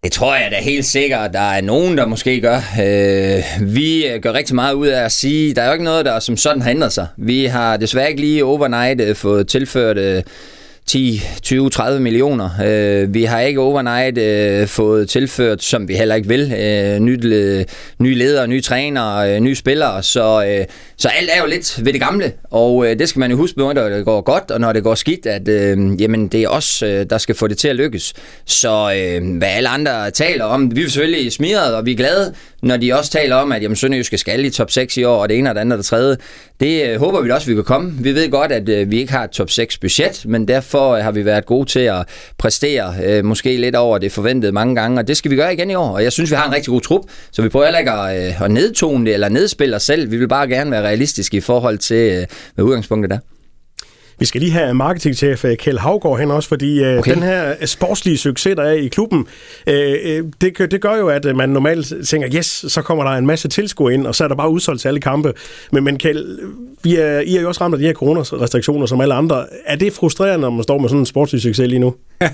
Det 0.05 0.13
tror 0.13 0.35
jeg 0.35 0.51
da 0.51 0.57
helt 0.57 0.85
sikkert, 0.85 1.33
der 1.33 1.51
er 1.53 1.61
nogen, 1.61 1.99
der 1.99 2.07
måske 2.07 2.41
gør. 2.41 2.57
Øh, 2.57 3.75
vi 3.75 4.07
øh, 4.07 4.21
gør 4.21 4.33
rigtig 4.33 4.55
meget 4.55 4.75
ud 4.75 4.87
af 4.87 5.05
at 5.05 5.13
sige, 5.13 5.55
der 5.55 5.63
er 5.63 5.67
jo 5.67 5.73
ikke 5.73 5.85
noget, 5.85 6.05
der 6.05 6.19
som 6.19 6.37
sådan 6.37 6.63
har 6.63 6.71
ændret 6.71 6.93
sig. 6.93 7.07
Vi 7.17 7.45
har 7.45 7.77
desværre 7.77 8.09
ikke 8.09 8.21
lige 8.21 8.45
overnight 8.45 9.01
øh, 9.01 9.17
fået 9.17 9.49
tilført 9.49 9.99
øh, 9.99 10.23
10, 10.87 11.23
20, 11.43 11.71
30 11.71 12.01
millioner. 12.01 12.51
Øh, 12.65 13.15
vi 13.15 13.25
har 13.25 13.41
ikke 13.41 13.61
overnight 13.61 14.19
øh, 14.19 14.67
fået 14.67 15.09
tilført, 15.09 15.63
som 15.63 15.89
vi 15.89 15.95
heller 15.95 16.15
ikke 16.15 16.29
vil, 16.29 16.53
øh, 16.53 17.01
nyt, 17.01 17.25
øh, 17.25 17.65
nye 17.99 18.15
ledere, 18.15 18.49
nye 18.49 18.61
trænere, 18.61 19.35
øh, 19.35 19.41
nye 19.41 19.55
spillere, 19.55 20.03
så, 20.03 20.45
øh, 20.49 20.65
så 20.97 21.09
alt 21.09 21.31
er 21.33 21.41
jo 21.41 21.47
lidt 21.47 21.85
ved 21.85 21.93
det 21.93 22.01
gamle, 22.01 22.33
og 22.51 22.87
øh, 22.87 22.99
det 22.99 23.09
skal 23.09 23.21
man 23.21 23.31
jo 23.31 23.37
huske, 23.37 23.59
når 23.59 23.73
det 23.73 24.05
går 24.05 24.21
godt, 24.21 24.51
og 24.51 24.61
når 24.61 24.73
det 24.73 24.83
går 24.83 24.95
skidt, 24.95 25.27
at 25.27 25.49
øh, 25.49 26.01
jamen, 26.03 26.29
det 26.29 26.43
er 26.43 26.49
os, 26.49 26.83
øh, 26.83 27.07
der 27.11 27.19
skal 27.19 27.35
få 27.35 27.47
det 27.47 27.59
til 27.59 27.69
at 27.69 27.77
lykkes. 27.77 28.15
Så 28.47 28.95
øh, 28.97 29.39
hvad 29.39 29.49
alle 29.49 29.69
andre 29.69 30.11
taler 30.11 30.45
om, 30.45 30.77
vi 30.77 30.83
er 30.83 30.89
selvfølgelig 30.89 31.33
smiret, 31.33 31.75
og 31.75 31.87
vi 31.87 31.93
er 31.93 31.97
glade, 31.97 32.35
når 32.65 32.77
de 32.77 32.93
også 32.93 33.11
taler 33.11 33.37
om, 33.37 33.53
at 33.53 33.63
jamen, 33.63 33.77
Sønderjyske 33.77 34.19
skal 34.19 34.45
i 34.45 34.51
top 34.51 34.71
6 34.71 34.97
i 34.97 35.05
år, 35.05 35.23
og 35.23 35.29
det 35.29 35.39
ene 35.39 35.51
og 35.51 35.55
det 35.55 35.61
andet 35.61 35.73
og 35.73 35.79
det 35.79 35.87
tredje. 35.87 36.17
Det 36.61 36.89
øh, 36.89 36.99
håber 36.99 37.21
vi 37.21 37.31
også, 37.31 37.47
vi 37.47 37.55
kan 37.55 37.65
komme. 37.65 37.93
Vi 38.01 38.15
ved 38.15 38.31
godt, 38.31 38.53
at 38.53 38.69
øh, 38.69 38.91
vi 38.91 38.99
ikke 38.99 39.13
har 39.13 39.25
et 39.25 39.31
top 39.31 39.51
6 39.51 39.79
budget, 39.79 40.25
men 40.29 40.49
derfor 40.49 40.91
øh, 40.91 41.05
har 41.05 41.11
vi 41.11 41.25
været 41.25 41.47
gode 41.47 41.69
til 41.69 41.81
at 41.81 42.09
præstere 42.39 42.95
øh, 43.05 43.25
måske 43.25 43.57
lidt 43.57 43.77
over 43.77 43.99
det 43.99 44.13
forventede 44.13 44.53
mange 44.53 44.75
gange, 44.75 45.01
og 45.01 45.09
det 45.09 45.17
skal 45.17 45.31
vi 45.31 45.37
gøre 45.37 45.53
igen 45.53 45.71
i 45.71 45.75
år. 45.75 45.89
Og 45.89 46.03
jeg 46.03 46.13
synes, 46.13 46.31
vi 46.31 46.37
har 46.37 46.47
en 46.47 46.55
rigtig 46.55 46.71
god 46.71 46.81
trup, 46.81 47.03
så 47.33 47.43
vi 47.43 47.49
prøver 47.49 47.67
heller 47.67 47.79
ikke 47.79 47.93
at, 47.93 48.29
øh, 48.29 48.43
at 48.43 48.51
nedtone 48.51 49.07
det 49.07 49.15
eller 49.15 49.29
nedspille 49.29 49.77
os 49.77 49.83
selv. 49.83 50.11
Vi 50.11 50.17
vil 50.17 50.29
bare 50.29 50.49
gerne 50.49 50.71
være 50.71 50.83
realistiske 50.83 51.37
i 51.37 51.41
forhold 51.41 51.79
til, 51.79 52.13
øh, 52.13 52.27
hvad 52.55 52.65
udgangspunktet 52.65 53.13
er. 53.13 53.34
Vi 54.19 54.25
skal 54.25 54.41
lige 54.41 54.53
have 54.53 54.75
marketingchef 54.75 55.45
øh, 55.45 55.57
Kjeld 55.57 55.79
Havgård 55.79 56.19
hen 56.19 56.31
også, 56.31 56.49
fordi 56.49 56.85
øh, 56.85 56.99
okay. 56.99 57.15
den 57.15 57.23
her 57.23 57.67
sportslige 57.67 58.19
succes, 58.19 58.57
der 58.57 58.63
er 58.63 58.73
i 58.73 58.89
klubben, 58.89 59.27
øh, 59.67 60.25
det, 60.41 60.59
det 60.59 60.81
gør 60.81 60.97
jo, 60.97 61.09
at 61.09 61.37
man 61.37 61.49
normalt 61.49 61.93
tænker, 62.09 62.29
yes, 62.35 62.65
så 62.69 62.83
kommer 62.83 63.05
der 63.05 63.11
en 63.11 63.27
masse 63.27 63.49
tilskuere 63.49 63.95
ind, 63.95 64.07
og 64.07 64.15
så 64.15 64.25
er 64.25 64.29
der 64.29 64.35
bare 64.35 64.51
udsolgt 64.51 64.81
til 64.81 64.89
alle 64.89 65.01
kampe. 65.01 65.33
Men, 65.73 65.85
men 65.85 65.99
Kjeld, 65.99 66.39
vi 66.83 66.97
er, 66.97 67.21
I 67.21 67.37
er 67.37 67.41
jo 67.41 67.49
også 67.49 67.61
ramt 67.61 67.75
af 67.75 67.79
de 67.79 67.87
her 67.87 67.93
coronarestriktioner 67.93 68.87
som 68.87 69.01
alle 69.01 69.15
andre. 69.15 69.47
Er 69.67 69.77
det 69.77 69.93
frustrerende, 69.93 70.41
når 70.41 70.51
man 70.51 70.63
står 70.63 70.79
med 70.79 70.89
sådan 70.89 71.01
en 71.01 71.07
sportslig 71.07 71.43
succes 71.43 71.69
lige 71.69 71.79
nu? 71.79 71.95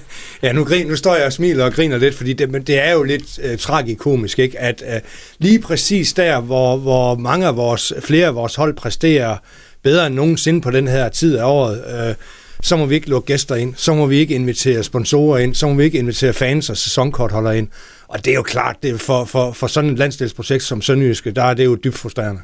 Ja, 0.43 0.53
nu, 0.53 0.65
grin, 0.65 0.87
nu 0.87 0.97
står 0.97 1.15
jeg 1.15 1.27
og 1.27 1.33
smiler 1.33 1.65
og 1.65 1.73
griner 1.73 1.99
lidt, 1.99 2.15
fordi 2.15 2.33
det, 2.33 2.67
det 2.67 2.85
er 2.87 2.93
jo 2.93 3.03
lidt 3.03 3.39
uh, 3.53 3.59
tragikomisk, 3.59 4.39
ikke? 4.39 4.59
at 4.59 4.83
uh, 4.87 4.95
lige 5.39 5.61
præcis 5.61 6.13
der, 6.13 6.41
hvor, 6.41 6.77
hvor 6.77 7.15
mange 7.15 7.47
af 7.47 7.57
vores, 7.57 7.93
flere 8.01 8.27
af 8.27 8.35
vores 8.35 8.55
hold 8.55 8.77
præsterer 8.77 9.37
bedre 9.83 10.07
end 10.07 10.15
nogensinde 10.15 10.61
på 10.61 10.71
den 10.71 10.89
her 10.89 11.09
tid 11.09 11.37
af 11.37 11.45
året, 11.45 12.09
øh, 12.09 12.15
så 12.63 12.77
må 12.77 12.87
vi 12.87 12.95
ikke 12.95 13.09
lukke 13.09 13.27
gæster 13.27 13.55
ind, 13.55 13.75
så 13.77 13.95
må 13.95 14.07
vi 14.07 14.17
ikke 14.17 14.35
invitere 14.35 14.83
sponsorer 14.83 15.39
ind, 15.39 15.55
så 15.55 15.69
må 15.69 15.75
vi 15.75 15.85
ikke 15.85 15.99
invitere 15.99 16.33
fans 16.33 16.71
og 16.71 16.77
sæsonkortholder 16.77 17.51
ind. 17.51 17.69
Og 18.09 18.25
det 18.25 18.31
er 18.31 18.35
jo 18.35 18.43
klart, 18.43 18.77
det 18.83 18.91
er 18.91 18.99
for, 18.99 19.25
for, 19.25 19.53
for 19.53 19.67
sådan 19.67 19.91
et 19.91 19.99
landsdelsprojekt 19.99 20.63
som 20.63 20.83
Sønderjyske, 20.83 21.31
der 21.31 21.43
er 21.43 21.55
det 21.55 21.65
jo 21.65 21.75
dybt 21.75 21.99
frustrerende. 21.99 22.41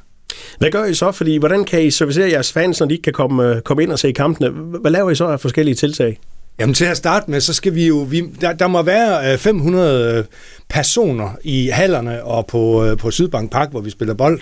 Hvad 0.59 0.71
gør 0.71 0.85
I 0.85 0.95
så? 0.95 1.13
Fordi 1.13 1.37
hvordan 1.37 1.65
kan 1.65 1.83
I 1.83 1.91
servicere 1.91 2.31
jeres 2.31 2.53
fans, 2.53 2.81
når 2.81 2.87
de 2.87 2.95
ikke 2.95 3.03
kan 3.03 3.13
komme, 3.13 3.45
øh, 3.45 3.61
komme 3.61 3.83
ind 3.83 3.93
og 3.93 3.99
se 3.99 4.13
kampene? 4.13 4.49
Hvad 4.51 4.91
laver 4.91 5.11
I 5.11 5.15
så 5.15 5.27
af 5.27 5.41
forskellige 5.41 5.75
tiltag? 5.75 6.19
Jamen 6.61 6.75
til 6.75 6.85
at 6.85 6.97
starte 6.97 7.31
med, 7.31 7.41
så 7.41 7.53
skal 7.53 7.75
vi 7.75 7.87
jo, 7.87 7.97
vi, 7.97 8.21
der, 8.41 8.53
der 8.53 8.67
må 8.67 8.83
være 8.83 9.39
500 9.39 10.19
øh, 10.19 10.25
personer 10.69 11.37
i 11.43 11.69
hallerne 11.69 12.25
og 12.25 12.47
på, 12.47 12.85
øh, 12.85 12.97
på 12.97 13.11
Sydbank 13.11 13.53
Park, 13.53 13.71
hvor 13.71 13.81
vi 13.81 13.91
spiller 13.91 14.15
bold. 14.15 14.41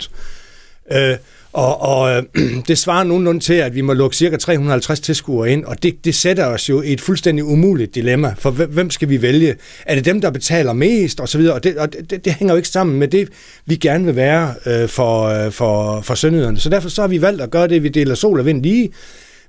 Øh, 0.91 1.15
og, 1.55 1.81
og 1.81 2.17
øh, 2.17 2.23
det 2.67 2.77
svarer 2.77 3.03
nogenlunde 3.03 3.39
til, 3.39 3.53
at 3.53 3.75
vi 3.75 3.81
må 3.81 3.93
lukke 3.93 4.15
cirka 4.15 4.37
350 4.37 4.99
tilskuere 4.99 5.51
ind, 5.51 5.65
og 5.65 5.83
det, 5.83 6.05
det 6.05 6.15
sætter 6.15 6.45
os 6.45 6.69
jo 6.69 6.81
i 6.81 6.93
et 6.93 7.01
fuldstændig 7.01 7.45
umuligt 7.45 7.95
dilemma, 7.95 8.33
for 8.37 8.51
hvem 8.51 8.89
skal 8.89 9.09
vi 9.09 9.21
vælge? 9.21 9.55
Er 9.85 9.95
det 9.95 10.05
dem, 10.05 10.21
der 10.21 10.29
betaler 10.29 10.73
mest, 10.73 11.19
og 11.19 11.29
så 11.29 11.37
videre? 11.37 11.53
Og 11.53 11.63
det, 11.63 11.77
og 11.77 11.93
det, 11.93 12.25
det 12.25 12.33
hænger 12.33 12.53
jo 12.53 12.57
ikke 12.57 12.69
sammen 12.69 12.99
med 12.99 13.07
det, 13.07 13.29
vi 13.65 13.75
gerne 13.75 14.05
vil 14.05 14.15
være 14.15 14.53
øh, 14.65 14.89
for, 14.89 15.23
øh, 15.23 15.51
for, 15.51 16.01
for 16.01 16.15
sønderyderne. 16.15 16.59
Så 16.59 16.69
derfor 16.69 16.89
så 16.89 17.01
har 17.01 17.07
vi 17.07 17.21
valgt 17.21 17.41
at 17.41 17.51
gøre 17.51 17.67
det, 17.67 17.83
vi 17.83 17.89
deler 17.89 18.15
sol 18.15 18.39
og 18.39 18.45
vind 18.45 18.63
lige. 18.63 18.89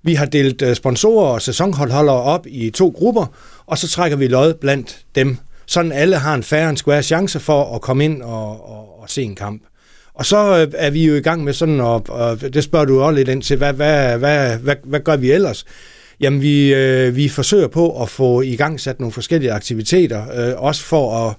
Vi 0.03 0.15
har 0.15 0.27
delt 0.27 0.63
øh, 0.63 0.77
sponsorer 0.77 1.33
og 1.33 1.43
sæsonholdholdere 1.43 2.23
op 2.23 2.47
i 2.47 2.71
to 2.71 2.95
grupper, 2.97 3.27
og 3.67 3.79
så 3.79 3.89
trækker 3.89 4.17
vi 4.17 4.29
lod 4.29 4.55
blandt 4.55 4.99
dem, 5.15 5.37
sådan 5.67 5.93
alle 5.93 6.17
har 6.17 6.35
en 6.35 6.43
færre 6.43 6.71
en 6.71 6.77
square 6.77 7.03
chance 7.03 7.41
for 7.41 7.75
at 7.75 7.81
komme 7.81 8.05
ind 8.05 8.23
og, 8.23 8.71
og, 8.71 9.01
og 9.03 9.11
se 9.11 9.23
en 9.23 9.35
kamp. 9.35 9.63
Og 10.17 10.27
så 10.27 10.37
øh, 10.37 10.73
er 10.75 10.91
vi 10.91 11.07
jo 11.07 11.15
i 11.15 11.21
gang 11.21 11.45
med 11.45 11.53
sådan, 11.53 11.81
og, 11.81 12.05
og 12.09 12.41
det 12.41 12.65
spørger 12.65 12.85
du 12.85 13.01
også 13.01 13.17
lidt 13.17 13.29
ind 13.29 13.43
til, 13.43 13.57
hvad, 13.57 13.73
hvad, 13.73 14.19
hvad, 14.19 14.57
hvad, 14.57 14.77
hvad 14.85 15.01
gør 15.01 15.17
vi 15.17 15.31
ellers? 15.31 15.65
Jamen, 16.21 16.43
vi, 16.43 16.75
øh, 16.75 17.17
vi 17.17 17.29
forsøger 17.29 17.69
på 17.69 18.03
at 18.03 18.09
få 18.09 18.41
i 18.41 18.57
gang 18.57 18.81
sat 18.81 19.01
nogle 19.01 19.13
forskellige 19.13 19.53
aktiviteter, 19.53 20.23
øh, 20.35 20.63
også 20.63 20.83
for 20.83 21.29
at, 21.29 21.35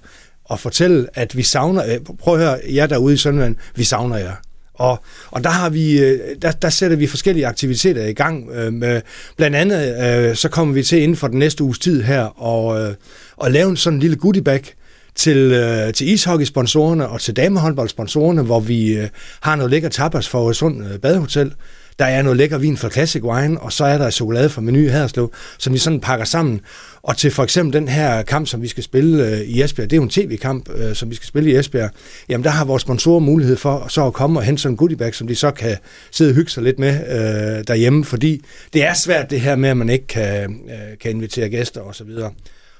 at 0.50 0.60
fortælle, 0.60 1.06
at 1.14 1.36
vi 1.36 1.42
savner, 1.42 1.84
øh, 1.86 2.16
prøv 2.18 2.34
at 2.34 2.40
høre, 2.40 2.58
jer 2.74 2.86
derude 2.86 3.14
i 3.14 3.16
Sønderland, 3.16 3.56
vi 3.76 3.84
savner 3.84 4.16
jer. 4.16 4.34
Og, 4.74 5.02
og 5.30 5.44
der, 5.44 5.50
har 5.50 5.70
vi, 5.70 6.00
øh, 6.00 6.20
der, 6.42 6.52
der 6.52 6.70
sætter 6.70 6.96
vi 6.96 7.06
forskellige 7.06 7.46
aktiviteter 7.46 8.06
i 8.06 8.12
gang. 8.12 8.50
Øh, 8.50 8.72
med, 8.72 9.00
blandt 9.36 9.56
andet 9.56 9.96
øh, 10.28 10.36
så 10.36 10.48
kommer 10.48 10.74
vi 10.74 10.82
til 10.82 11.02
inden 11.02 11.16
for 11.16 11.28
den 11.28 11.38
næste 11.38 11.64
uges 11.64 11.78
tid 11.78 12.02
her 12.02 12.42
og, 12.42 12.80
øh, 12.80 12.94
og 13.36 13.50
lave 13.50 13.70
en 13.70 13.76
sådan 13.76 13.96
en 13.96 14.00
lille 14.00 14.16
goodie 14.16 14.42
bag, 14.42 14.74
til, 15.18 15.36
øh, 15.36 15.92
til 15.92 16.08
ishockeysponsorerne 16.08 17.08
og 17.08 17.20
til 17.20 17.36
damehåndboldsponsorerne, 17.36 18.42
hvor 18.42 18.60
vi 18.60 18.92
øh, 18.92 19.08
har 19.40 19.56
noget 19.56 19.70
lækker 19.70 19.88
tapas 19.88 20.28
fra 20.28 20.52
Sund 20.52 20.84
øh, 20.84 20.98
Badehotel. 20.98 21.52
Der 21.98 22.04
er 22.04 22.22
noget 22.22 22.36
lækker 22.36 22.58
vin 22.58 22.76
fra 22.76 22.90
Classic 22.90 23.22
Wine, 23.22 23.60
og 23.60 23.72
så 23.72 23.84
er 23.84 23.98
der 23.98 24.10
chokolade 24.10 24.48
fra 24.48 24.60
Menu 24.60 24.78
i 24.78 24.86
Haderslev, 24.86 25.32
som 25.58 25.72
vi 25.72 25.78
sådan 25.78 26.00
pakker 26.00 26.24
sammen. 26.24 26.60
Og 27.02 27.16
til 27.16 27.30
for 27.30 27.44
eksempel 27.44 27.80
den 27.80 27.88
her 27.88 28.22
kamp, 28.22 28.46
som 28.46 28.62
vi 28.62 28.68
skal 28.68 28.82
spille 28.82 29.26
øh, 29.26 29.40
i 29.40 29.62
Esbjerg, 29.62 29.90
det 29.90 29.96
er 29.96 30.00
jo 30.00 30.02
en 30.02 30.08
tv-kamp, 30.08 30.70
øh, 30.74 30.94
som 30.94 31.10
vi 31.10 31.14
skal 31.14 31.26
spille 31.26 31.50
i 31.50 31.56
Esbjerg, 31.56 31.90
jamen 32.28 32.44
der 32.44 32.50
har 32.50 32.64
vores 32.64 32.82
sponsorer 32.82 33.20
mulighed 33.20 33.56
for 33.56 33.86
så 33.88 34.06
at 34.06 34.12
komme 34.12 34.38
og 34.38 34.42
hente 34.42 34.62
sådan 34.62 34.72
en 34.72 34.76
goodiebag, 34.76 35.14
som 35.14 35.26
de 35.26 35.34
så 35.34 35.50
kan 35.50 35.76
sidde 36.10 36.30
og 36.30 36.34
hygge 36.34 36.50
sig 36.50 36.62
lidt 36.62 36.78
med 36.78 36.94
øh, 36.94 37.64
derhjemme, 37.66 38.04
fordi 38.04 38.42
det 38.72 38.84
er 38.84 38.94
svært 38.94 39.30
det 39.30 39.40
her 39.40 39.56
med, 39.56 39.68
at 39.68 39.76
man 39.76 39.88
ikke 39.88 40.06
kan, 40.06 40.60
øh, 40.70 40.98
kan 41.00 41.10
invitere 41.10 41.48
gæster 41.48 41.80
osv. 41.80 42.10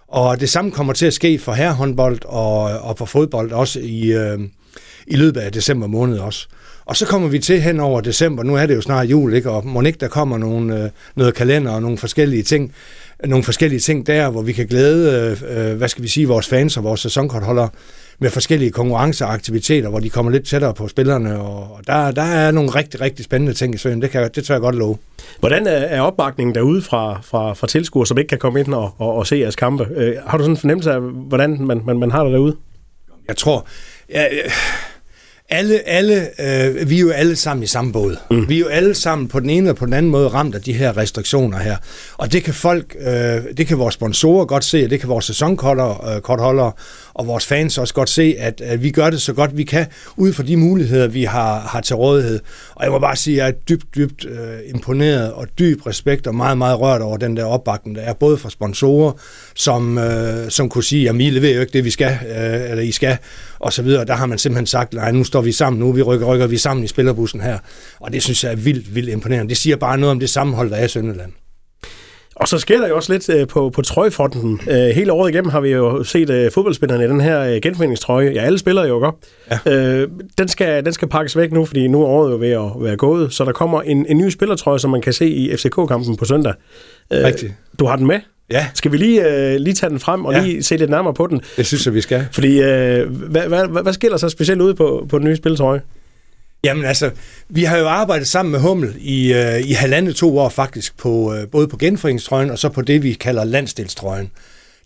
Og 0.09 0.41
det 0.41 0.49
samme 0.49 0.71
kommer 0.71 0.93
til 0.93 1.07
at 1.07 1.15
ske 1.15 1.39
for 1.39 1.53
herrehåndbold 1.53 2.19
og, 2.25 2.63
og 2.63 2.99
for 2.99 3.05
fodbold 3.05 3.53
også 3.53 3.81
i, 3.81 4.13
øh, 4.13 4.39
i 5.07 5.17
løbet 5.17 5.41
af 5.41 5.53
december 5.53 5.87
måned 5.87 6.19
også. 6.19 6.47
Og 6.85 6.97
så 6.97 7.07
kommer 7.07 7.29
vi 7.29 7.39
til 7.39 7.61
hen 7.61 7.81
over 7.81 8.01
december, 8.01 8.43
nu 8.43 8.55
er 8.55 8.67
det 8.67 8.75
jo 8.75 8.81
snart 8.81 9.11
jul, 9.11 9.35
ikke? 9.35 9.51
og 9.51 9.67
må 9.67 9.83
ikke 9.83 9.99
der 10.01 10.09
kommer 10.09 10.39
nogle, 10.39 10.85
øh, 10.85 10.91
noget 11.17 11.35
kalender 11.35 11.73
og 11.73 11.83
nogle 11.83 11.99
forskellige 11.99 12.43
ting. 12.43 12.73
nogle 13.25 13.45
forskellige 13.45 13.81
ting 13.81 14.07
der, 14.07 14.31
hvor 14.31 14.43
vi 14.43 14.53
kan 14.53 14.67
glæde, 14.67 15.37
øh, 15.43 15.71
øh 15.71 15.77
hvad 15.77 15.89
skal 15.89 16.03
vi 16.03 16.09
sige, 16.09 16.29
vores 16.29 16.49
fans 16.49 16.77
og 16.77 16.85
vores 16.85 17.01
sæsonkortholdere 17.01 17.69
med 18.21 18.31
forskellige 18.31 18.71
konkurrenceaktiviteter, 18.71 19.89
hvor 19.89 20.01
de 20.01 20.11
kommer 20.11 20.33
lidt 20.33 20.47
tættere 20.47 20.75
på 20.75 20.89
spillerne, 20.89 21.39
og 21.41 21.81
der, 21.87 22.11
der 22.11 22.23
er 22.23 22.51
nogle 22.51 22.71
rigtig, 22.71 23.01
rigtig 23.01 23.25
spændende 23.25 23.55
ting 23.55 23.75
i 23.75 23.79
Søen. 23.79 24.03
Det, 24.03 24.11
kan, 24.11 24.31
det 24.35 24.45
tør 24.45 24.55
jeg 24.55 24.61
godt 24.61 24.75
love. 24.75 24.97
Hvordan 25.41 25.67
er 25.67 26.01
opbakningen 26.01 26.55
derude 26.55 26.83
fra, 26.83 27.21
fra, 27.23 27.55
fra 27.55 27.67
tilskuere, 27.67 28.07
som 28.07 28.19
ikke 28.19 28.29
kan 28.29 28.39
komme 28.39 28.61
ind 28.61 28.75
og, 28.75 28.95
og, 28.99 29.15
og 29.15 29.27
se 29.27 29.37
jeres 29.37 29.57
kampe? 29.57 29.87
Øh, 29.97 30.17
har 30.27 30.39
du 30.39 30.45
sådan 30.45 30.53
en 30.53 30.61
fornemmelse 30.61 30.93
af, 30.93 31.01
hvordan 31.01 31.61
man, 31.61 31.83
man, 31.87 31.99
man 31.99 32.11
har 32.11 32.25
det 32.25 32.33
derude? 32.33 32.57
Jeg 33.29 33.37
tror... 33.37 33.67
Ja, 34.13 34.27
alle, 35.51 35.89
alle 35.89 36.15
øh, 36.41 36.91
vi 36.91 36.97
er 36.97 37.01
jo 37.01 37.11
alle 37.11 37.37
sammen 37.37 37.65
i 37.65 37.67
samme 37.67 37.93
båd. 37.93 38.17
Mm. 38.31 38.49
Vi 38.49 38.55
er 38.55 38.61
jo 38.61 38.67
alle 38.67 38.95
sammen 38.95 39.29
på 39.29 39.41
den 39.41 39.51
ene 39.51 39.69
eller 39.69 39.73
på 39.73 39.87
den 39.87 39.95
anden 39.95 40.13
måde 40.13 40.29
ramt 40.29 40.55
af 40.55 40.63
de 40.63 40.73
her 40.73 40.97
restriktioner 40.97 41.59
her. 41.59 41.77
Og 42.17 42.33
det 42.33 42.45
kan 42.45 42.55
folk, 42.55 42.97
øh, 43.01 43.57
det 43.57 43.67
kan 43.67 43.79
vores 43.79 43.95
sponsorer 43.95 44.45
godt 44.45 44.65
se, 44.65 44.85
og 44.85 44.91
det 44.91 45.01
kan 45.01 45.09
vores 45.09 45.25
sæsonkortholdere 45.25 46.67
øh, 46.67 46.73
og 47.19 47.27
vores 47.27 47.47
fans 47.47 47.79
også 47.79 47.95
godt 47.95 48.09
se, 48.09 48.35
at, 48.39 48.61
at 48.61 48.83
vi 48.83 48.91
gør 48.91 49.11
det 49.11 49.23
så 49.23 49.33
godt 49.33 49.57
vi 49.57 49.65
kan, 49.65 49.87
ud 50.17 50.33
fra 50.33 50.43
de 50.43 50.57
muligheder, 50.57 51.09
vi 51.09 51.25
har, 51.25 51.61
har 51.61 51.81
til 51.81 51.97
rådighed. 51.97 52.41
Og 52.75 52.85
jeg 52.85 52.93
må 52.93 52.99
bare 52.99 53.17
sige, 53.17 53.35
at 53.35 53.39
jeg 53.39 53.49
er 53.49 53.53
dybt, 53.69 53.95
dybt 53.95 54.25
øh, 54.25 54.59
imponeret 54.75 55.33
og 55.33 55.47
dyb 55.59 55.87
respekt 55.87 56.27
og 56.27 56.35
meget, 56.35 56.59
meget 56.59 56.81
rørt 56.81 57.03
over 57.03 57.17
den 57.17 57.37
der 57.37 57.45
opbakning, 57.45 57.97
der 57.97 58.03
er 58.03 58.13
både 58.13 58.39
fra 58.39 58.51
sponsorer, 58.51 59.13
som, 59.55 59.99
øh, 59.99 60.51
som 60.51 60.69
kunne 60.69 60.85
sige, 60.85 61.09
at 61.09 61.15
I 61.15 61.31
leverer 61.31 61.55
jo 61.55 61.61
ikke 61.61 61.73
det, 61.73 61.85
vi 61.85 61.91
skal, 61.91 62.19
øh, 62.29 62.71
eller 62.71 62.83
I 62.83 62.93
skal, 62.93 63.17
og 63.59 63.73
så 63.73 63.83
videre. 63.83 64.05
Der 64.05 64.15
har 64.15 64.27
man 64.27 64.39
simpelthen 64.39 64.67
sagt, 64.67 64.95
nej, 64.95 65.13
nu 65.13 65.25
står 65.25 65.41
vi 65.41 65.53
sammen, 65.53 65.81
nu 65.81 65.93
vi 65.93 66.03
rykker, 66.03 66.27
rykker 66.27 66.47
vi 66.47 66.57
sammen 66.57 66.85
i 66.85 66.89
spillerbussen 66.89 67.41
her. 67.41 67.59
Og 68.01 68.13
det 68.13 68.23
synes 68.23 68.45
jeg 68.45 68.53
er 68.53 68.57
vildt, 68.57 68.95
vildt 68.95 69.11
imponerende. 69.11 69.49
Det 69.49 69.57
siger 69.57 69.77
bare 69.77 69.99
noget 69.99 70.11
om 70.11 70.21
det 70.21 70.31
sammenhold, 70.31 70.71
der 70.71 70.77
er 70.77 70.85
i 70.85 70.89
Sønderland. 70.89 71.33
Og 72.41 72.49
så 72.49 72.59
sker 72.59 72.81
der 72.81 72.89
jo 72.89 72.97
også 72.97 73.13
lidt 73.13 73.29
øh, 73.29 73.47
på, 73.47 73.71
på 73.71 73.83
trøjefronten. 73.83 74.61
Øh, 74.71 74.77
hele 74.77 75.13
året 75.13 75.31
igennem 75.31 75.51
har 75.51 75.61
vi 75.61 75.71
jo 75.71 76.05
set 76.05 76.31
øh, 76.31 76.51
fodboldspillerne 76.51 77.05
i 77.05 77.09
den 77.09 77.21
her 77.21 77.41
øh, 77.41 77.61
genforeningstrøje. 77.63 78.33
Ja, 78.35 78.41
alle 78.41 78.59
spiller 78.59 78.87
jo 78.87 78.95
godt. 78.95 79.15
Ja. 79.67 80.03
Øh, 80.03 80.09
den, 80.39 80.49
skal, 80.49 80.85
den 80.85 80.93
skal 80.93 81.09
pakkes 81.09 81.37
væk 81.37 81.53
nu, 81.53 81.65
fordi 81.65 81.89
nu 81.89 82.03
er 82.03 82.07
året 82.07 82.33
jo 82.33 82.37
ved 82.37 82.51
at 82.51 82.83
være 82.83 82.97
gået. 82.97 83.33
Så 83.33 83.45
der 83.45 83.53
kommer 83.53 83.83
en, 83.83 84.07
en 84.09 84.19
ny 84.19 84.29
spillertrøje, 84.29 84.79
som 84.79 84.91
man 84.91 85.01
kan 85.01 85.13
se 85.13 85.29
i 85.29 85.57
FCK-kampen 85.57 86.17
på 86.17 86.25
søndag. 86.25 86.55
Øh, 87.13 87.25
Rigtigt. 87.25 87.53
Du 87.79 87.87
har 87.87 87.97
den 87.97 88.07
med? 88.07 88.21
Ja. 88.51 88.67
Skal 88.75 88.93
vi 88.93 88.97
lige, 88.97 89.53
øh, 89.53 89.57
lige 89.61 89.75
tage 89.75 89.91
den 89.91 90.01
frem 90.01 90.25
og 90.25 90.33
ja. 90.33 90.45
lige 90.45 90.63
se 90.63 90.77
lidt 90.77 90.91
nærmere 90.91 91.15
på 91.15 91.27
den? 91.27 91.41
Det 91.57 91.67
synes 91.67 91.87
jeg, 91.87 91.95
vi 91.95 92.01
skal. 92.01 92.27
Fordi, 92.33 92.61
øh, 92.61 93.11
hvad, 93.11 93.43
hvad, 93.49 93.83
hvad, 93.83 94.11
der 94.11 94.17
så 94.17 94.29
specielt 94.29 94.61
ude 94.61 94.75
på, 94.75 95.07
på 95.09 95.19
den 95.19 95.27
nye 95.27 95.37
spillertrøje? 95.37 95.81
Jamen 96.65 96.85
altså, 96.85 97.11
vi 97.49 97.65
har 97.65 97.79
jo 97.79 97.89
arbejdet 97.89 98.29
sammen 98.29 98.53
med 98.53 98.61
Hummel 98.61 98.95
i, 98.99 99.33
øh, 99.33 99.61
i 99.61 99.73
halvandet 99.73 100.17
to 100.17 100.39
år 100.39 100.49
faktisk, 100.49 100.99
på, 100.99 101.35
øh, 101.35 101.49
både 101.49 101.69
på 101.69 101.77
genforeningstrøjen 101.77 102.51
og 102.51 102.59
så 102.59 102.69
på 102.69 102.83
det, 102.83 103.03
vi 103.03 103.13
kalder 103.13 103.45
landsdelstrøjen. 103.45 104.31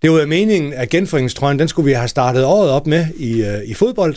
Det 0.02 0.10
var 0.10 0.20
jo 0.20 0.26
meningen, 0.26 0.72
at 0.72 0.88
genforeningstrøjen, 0.88 1.58
den 1.58 1.68
skulle 1.68 1.86
vi 1.86 1.92
have 1.92 2.08
startet 2.08 2.44
året 2.44 2.70
op 2.70 2.86
med 2.86 3.06
i, 3.16 3.42
øh, 3.42 3.64
i 3.64 3.74
fodbold, 3.74 4.16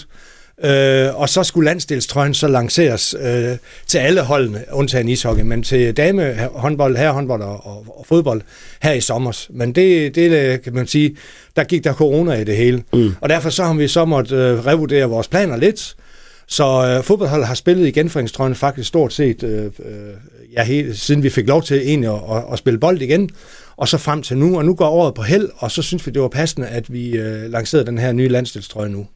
øh, 0.63 1.19
og 1.19 1.29
så 1.29 1.43
skulle 1.43 1.65
landsdelstrøjen 1.65 2.33
så 2.33 2.47
lanceres 2.47 3.15
øh, 3.21 3.57
til 3.87 3.97
alle 3.97 4.21
holdene, 4.21 4.63
undtagen 4.71 5.09
ishockey, 5.09 5.43
men 5.43 5.63
til 5.63 5.97
dame 5.97 6.49
håndbold, 6.53 6.97
herrehåndbold 6.97 7.41
og, 7.41 7.65
og, 7.65 7.85
og 7.87 8.05
fodbold 8.07 8.41
her 8.81 8.93
i 8.93 9.01
sommer. 9.01 9.45
Men 9.49 9.71
det, 9.75 10.15
det 10.15 10.61
kan 10.61 10.73
man 10.73 10.87
sige, 10.87 11.17
der 11.55 11.63
gik 11.63 11.83
der 11.83 11.93
corona 11.93 12.33
i 12.33 12.43
det 12.43 12.55
hele. 12.57 12.83
Mm. 12.93 13.11
Og 13.21 13.29
derfor 13.29 13.49
så 13.49 13.63
har 13.63 13.73
vi 13.73 13.87
så 13.87 14.05
måttet 14.05 14.37
øh, 14.37 14.65
revurdere 14.65 15.05
vores 15.05 15.27
planer 15.27 15.57
lidt, 15.57 15.95
så 16.47 16.87
øh, 16.87 17.03
fodboldholdet 17.03 17.47
har 17.47 17.55
spillet 17.55 17.87
i 17.87 17.91
genforeningstrøjen 17.91 18.55
faktisk 18.55 18.87
stort 18.87 19.13
set, 19.13 19.43
øh, 19.43 19.65
øh, 19.65 20.13
ja, 20.53 20.63
helt, 20.63 20.97
siden 20.99 21.23
vi 21.23 21.29
fik 21.29 21.47
lov 21.47 21.63
til 21.63 21.77
egentlig 21.77 22.09
at, 22.09 22.37
at, 22.37 22.43
at 22.51 22.57
spille 22.57 22.79
bold 22.79 23.01
igen, 23.01 23.29
og 23.77 23.87
så 23.87 23.97
frem 23.97 24.21
til 24.21 24.37
nu. 24.37 24.57
Og 24.57 24.65
nu 24.65 24.75
går 24.75 24.89
året 24.89 25.13
på 25.13 25.21
held, 25.21 25.49
og 25.57 25.71
så 25.71 25.81
synes 25.81 26.07
vi, 26.07 26.11
det 26.11 26.21
var 26.21 26.27
passende, 26.27 26.67
at 26.67 26.93
vi 26.93 27.09
øh, 27.09 27.51
lancerede 27.51 27.85
den 27.85 27.97
her 27.97 28.11
nye 28.11 28.27
landsdelstrøje 28.27 28.89
nu. 28.89 29.07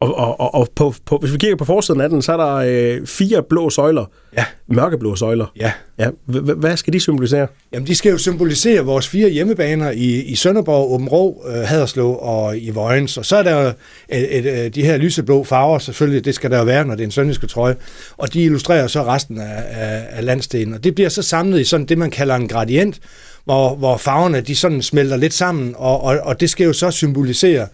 Og, 0.00 0.14
og, 0.14 0.40
og, 0.40 0.54
og 0.54 0.68
på, 0.76 0.94
på, 1.06 1.18
hvis 1.18 1.32
vi 1.32 1.38
kigger 1.38 1.56
på 1.56 1.64
forsiden 1.64 2.00
af 2.00 2.08
den, 2.08 2.22
så 2.22 2.32
er 2.32 2.36
der 2.36 2.54
øh, 2.54 3.06
fire 3.06 3.42
blå 3.42 3.70
søjler. 3.70 4.04
Ja. 4.36 4.44
Mørkeblå 4.68 5.16
søjler. 5.16 5.52
Ja. 5.60 5.72
ja. 5.98 6.08
Hvad 6.56 6.76
skal 6.76 6.92
de 6.92 7.00
symbolisere? 7.00 7.46
Jamen, 7.72 7.86
de 7.86 7.94
skal 7.94 8.10
jo 8.10 8.18
symbolisere 8.18 8.84
vores 8.84 9.08
fire 9.08 9.28
hjemmebaner 9.28 9.90
i, 9.90 10.22
i 10.22 10.34
Sønderborg, 10.34 10.92
Åben 10.92 11.08
Rå, 11.08 11.44
øh, 11.48 11.54
Haderslev 11.54 12.16
og 12.20 12.58
i 12.58 12.70
Vojens. 12.70 13.16
Og 13.16 13.26
så 13.26 13.36
er 13.36 13.42
der 13.42 13.72
et, 14.08 14.38
et, 14.38 14.66
et, 14.66 14.74
de 14.74 14.82
her 14.82 14.96
lyseblå 14.96 15.44
farver, 15.44 15.78
selvfølgelig, 15.78 16.24
det 16.24 16.34
skal 16.34 16.50
der 16.50 16.58
jo 16.58 16.64
være, 16.64 16.84
når 16.84 16.94
det 16.94 17.02
er 17.02 17.06
en 17.06 17.10
sønderjyske 17.10 17.46
trøje. 17.46 17.76
Og 18.16 18.32
de 18.32 18.42
illustrerer 18.42 18.86
så 18.86 19.02
resten 19.02 19.40
af, 19.40 19.64
af, 19.70 20.06
af 20.10 20.24
landsdelen. 20.24 20.74
Og 20.74 20.84
det 20.84 20.94
bliver 20.94 21.10
så 21.10 21.22
samlet 21.22 21.60
i 21.60 21.64
sådan 21.64 21.86
det, 21.86 21.98
man 21.98 22.10
kalder 22.10 22.34
en 22.34 22.48
gradient, 22.48 23.00
hvor, 23.44 23.74
hvor 23.74 23.96
farverne 23.96 24.40
de 24.40 24.56
sådan 24.56 24.82
smelter 24.82 25.16
lidt 25.16 25.34
sammen, 25.34 25.74
og, 25.76 26.02
og, 26.02 26.18
og 26.22 26.40
det 26.40 26.50
skal 26.50 26.64
jo 26.64 26.72
så 26.72 26.90
symbolisere 26.90 27.66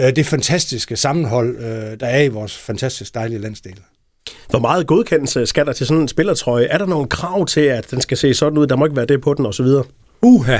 øh, 0.00 0.16
det 0.16 0.26
fantastiske 0.26 0.96
sammenhold, 0.96 1.56
øh, 1.56 2.00
der 2.00 2.06
er 2.06 2.22
i 2.22 2.28
vores 2.28 2.58
fantastisk 2.58 3.14
dejlige 3.14 3.38
landsdel. 3.40 3.80
Hvor 4.50 4.58
meget 4.58 4.86
godkendelse 4.86 5.46
skal 5.46 5.66
der 5.66 5.72
til 5.72 5.86
sådan 5.86 6.02
en 6.02 6.08
spillertrøje? 6.08 6.64
Er 6.64 6.78
der 6.78 6.86
nogle 6.86 7.08
krav 7.08 7.46
til, 7.46 7.60
at 7.60 7.90
den 7.90 8.00
skal 8.00 8.16
se 8.16 8.34
sådan 8.34 8.58
ud? 8.58 8.66
Der 8.66 8.76
må 8.76 8.84
ikke 8.84 8.96
være 8.96 9.06
det 9.06 9.20
på 9.20 9.34
den, 9.34 9.46
og 9.46 9.54
så 9.54 9.62
videre. 9.62 9.84
Uha, 10.22 10.58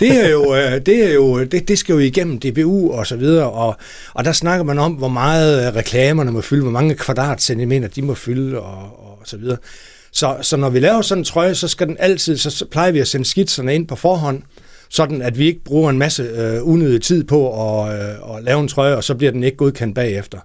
det 0.00 0.24
er 0.24 0.28
jo, 0.28 0.54
øh, 0.54 0.80
det, 0.86 1.10
er 1.10 1.14
jo 1.14 1.44
det, 1.44 1.68
det 1.68 1.78
skal 1.78 1.92
jo 1.92 1.98
igennem 1.98 2.38
DBU 2.38 2.92
og 2.92 3.06
så 3.06 3.16
videre, 3.16 3.50
og, 3.50 3.76
og 4.14 4.24
der 4.24 4.32
snakker 4.32 4.64
man 4.64 4.78
om, 4.78 4.92
hvor 4.92 5.08
meget 5.08 5.66
øh, 5.66 5.74
reklamerne 5.74 6.30
må 6.30 6.40
fylde, 6.40 6.62
hvor 6.62 6.70
mange 6.70 6.94
kvadratcentimeter 6.94 7.88
de 7.88 8.02
må 8.02 8.14
fylde 8.14 8.60
og, 8.60 8.82
og 8.82 9.18
så 9.24 9.36
videre. 9.36 9.56
Så, 10.12 10.36
så 10.42 10.56
når 10.56 10.70
vi 10.70 10.80
laver 10.80 11.02
sådan 11.02 11.20
en 11.20 11.24
trøje, 11.24 11.54
så 11.54 11.68
skal 11.68 11.86
den 11.86 11.96
altid, 11.98 12.36
så 12.36 12.66
plejer 12.70 12.92
vi 12.92 13.00
at 13.00 13.08
sende 13.08 13.26
skitserne 13.26 13.74
ind 13.74 13.88
på 13.88 13.96
forhånd, 13.96 14.42
sådan 14.92 15.22
at 15.22 15.38
vi 15.38 15.46
ikke 15.46 15.64
bruger 15.64 15.90
en 15.90 15.98
masse 15.98 16.22
øh, 16.22 16.68
unødig 16.68 17.02
tid 17.02 17.24
på 17.24 17.70
at, 17.82 17.94
øh, 17.94 18.36
at 18.36 18.44
lave 18.44 18.60
en 18.60 18.68
trøje, 18.68 18.96
og 18.96 19.04
så 19.04 19.14
bliver 19.14 19.32
den 19.32 19.44
ikke 19.44 19.56
godkendt 19.56 19.94
bagefter. 19.94 20.38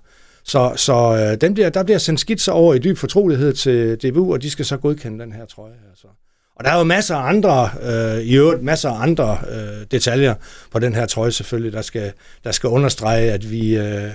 Så, 0.44 0.74
så 0.76 0.94
øh, 0.94 1.42
den 1.42 1.54
bliver, 1.54 1.70
der 1.70 1.84
bliver 1.84 1.98
sendt 1.98 2.20
skitser 2.20 2.52
over 2.52 2.74
i 2.74 2.80
dyb 2.80 2.98
fortrolighed 2.98 3.54
til 3.54 3.96
DBU, 3.96 4.34
og 4.34 4.42
de 4.42 4.50
skal 4.50 4.66
så 4.66 4.78
godkende 4.78 5.24
den 5.24 5.32
her 5.32 5.46
trøje. 5.46 5.76
Altså. 5.90 6.08
Og 6.56 6.66
der 6.66 6.72
er 6.72 6.78
jo 6.78 6.84
masser 6.84 7.16
af 7.16 7.30
andre, 7.30 7.70
øh, 7.82 8.22
i 8.22 8.36
øvrigt 8.36 8.64
masser 8.64 8.90
af 8.90 9.02
andre 9.04 9.38
øh, 9.52 9.86
detaljer 9.92 10.36
på 10.72 10.80
den 10.80 10.96
her 10.96 11.06
trøje 11.06 11.32
selvfølgelig, 11.32 11.74
der 11.74 11.82
skal, 11.82 12.12
der 12.44 12.52
skal 12.52 12.70
understrege, 12.70 13.32
at 13.32 13.52
vi, 13.52 13.78
øh, 13.78 14.12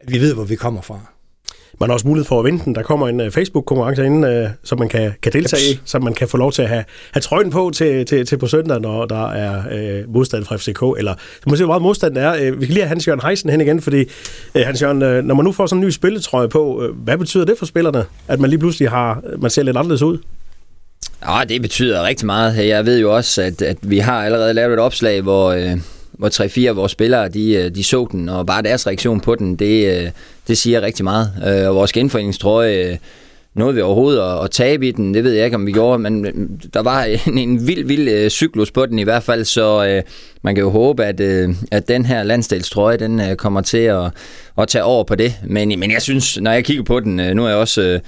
at 0.00 0.12
vi 0.12 0.20
ved, 0.20 0.34
hvor 0.34 0.44
vi 0.44 0.56
kommer 0.56 0.80
fra. 0.80 1.00
Man 1.80 1.90
har 1.90 1.94
også 1.94 2.08
mulighed 2.08 2.24
for 2.26 2.38
at 2.38 2.44
vinde 2.44 2.64
den. 2.64 2.74
Der 2.74 2.82
kommer 2.82 3.08
en 3.08 3.20
uh, 3.20 3.30
Facebook-konkurrence 3.30 4.06
ind, 4.06 4.26
uh, 4.26 4.32
som 4.64 4.78
man 4.78 4.88
kan, 4.88 5.12
kan 5.22 5.32
deltage 5.32 5.62
i, 5.72 5.80
så 5.84 5.98
man 5.98 6.14
kan 6.14 6.28
få 6.28 6.36
lov 6.36 6.52
til 6.52 6.62
at 6.62 6.68
have, 6.68 6.84
have 7.12 7.20
trøjen 7.20 7.50
på 7.50 7.70
til, 7.74 8.06
til, 8.06 8.26
til 8.26 8.38
på 8.38 8.46
søndag, 8.46 8.80
når 8.80 9.06
der 9.06 9.28
er 9.30 9.62
uh, 10.04 10.14
modstand 10.14 10.44
fra 10.44 10.56
FCK. 10.56 10.98
Eller 10.98 11.14
man 11.46 11.50
må 11.50 11.56
se, 11.56 11.64
hvor 11.64 11.72
meget 11.72 11.82
modstand 11.82 12.14
der 12.14 12.20
er. 12.20 12.50
Uh, 12.50 12.60
vi 12.60 12.66
kan 12.66 12.72
lige 12.74 12.82
have 12.82 12.88
Hans-Jørgen 12.88 13.20
Heisen 13.28 13.50
hen 13.50 13.60
igen, 13.60 13.80
fordi 13.80 14.04
uh, 14.54 14.60
Hans-Jørgen, 14.60 15.02
uh, 15.02 15.24
når 15.24 15.34
man 15.34 15.44
nu 15.44 15.52
får 15.52 15.66
sådan 15.66 15.82
en 15.82 15.86
ny 15.86 15.90
spilletrøje 15.90 16.48
på, 16.48 16.84
uh, 16.84 17.04
hvad 17.04 17.18
betyder 17.18 17.44
det 17.44 17.54
for 17.58 17.66
spillerne, 17.66 18.04
at 18.28 18.40
man 18.40 18.50
lige 18.50 18.60
pludselig 18.60 18.90
har, 18.90 19.22
man 19.38 19.50
ser 19.50 19.62
lidt 19.62 19.76
anderledes 19.76 20.02
ud? 20.02 20.18
Ja, 21.28 21.40
det 21.48 21.62
betyder 21.62 22.02
rigtig 22.02 22.26
meget. 22.26 22.68
Jeg 22.68 22.86
ved 22.86 23.00
jo 23.00 23.16
også, 23.16 23.42
at, 23.42 23.62
at 23.62 23.76
vi 23.82 23.98
har 23.98 24.24
allerede 24.24 24.54
lavet 24.54 24.72
et 24.72 24.78
opslag, 24.78 25.20
hvor, 25.20 25.50
øh, 25.50 25.78
hvor 26.18 26.28
3-4 26.28 26.68
af 26.68 26.76
vores 26.76 26.92
spillere, 26.92 27.28
de, 27.28 27.54
øh, 27.54 27.74
de 27.74 27.84
så 27.84 28.08
den, 28.12 28.28
og 28.28 28.46
bare 28.46 28.62
deres 28.62 28.86
reaktion 28.86 29.20
på 29.20 29.34
den, 29.34 29.56
det, 29.56 30.02
øh, 30.02 30.10
det 30.48 30.58
siger 30.58 30.80
rigtig 30.80 31.04
meget. 31.04 31.32
Øh, 31.46 31.68
og 31.68 31.74
vores 31.74 31.92
genforeningstrøje, 31.92 32.98
nåede 33.54 33.74
vi 33.74 33.80
overhovedet 33.80 34.20
at, 34.20 34.44
at 34.44 34.50
tabe 34.50 34.88
i 34.88 34.90
den, 34.90 35.14
det 35.14 35.24
ved 35.24 35.32
jeg 35.32 35.44
ikke, 35.44 35.54
om 35.54 35.66
vi 35.66 35.72
gjorde, 35.72 35.98
men 35.98 36.24
der 36.74 36.82
var 36.82 37.04
en, 37.26 37.38
en 37.38 37.66
vild, 37.66 37.84
vild 37.84 38.30
cyklus 38.30 38.70
på 38.70 38.86
den 38.86 38.98
i 38.98 39.02
hvert 39.02 39.22
fald, 39.22 39.44
så 39.44 39.86
øh, 39.86 40.02
man 40.42 40.54
kan 40.54 40.64
jo 40.64 40.70
håbe, 40.70 41.04
at, 41.04 41.20
øh, 41.20 41.48
at 41.70 41.88
den 41.88 42.06
her 42.06 42.22
landsdelstrøje, 42.22 42.96
den 42.96 43.20
øh, 43.20 43.36
kommer 43.36 43.60
til 43.60 43.78
at, 43.78 44.10
at 44.58 44.68
tage 44.68 44.84
over 44.84 45.04
på 45.04 45.14
det. 45.14 45.34
Men, 45.44 45.68
men 45.78 45.90
jeg 45.90 46.02
synes, 46.02 46.40
når 46.40 46.52
jeg 46.52 46.64
kigger 46.64 46.84
på 46.84 47.00
den, 47.00 47.20
øh, 47.20 47.34
nu 47.34 47.44
er 47.44 47.48
jeg 47.48 47.56
også... 47.56 47.82
Øh, 47.82 48.00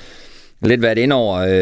lidt 0.69 0.83
været 0.83 0.99
ind 0.99 1.13
over. 1.13 1.39
Øh, 1.39 1.53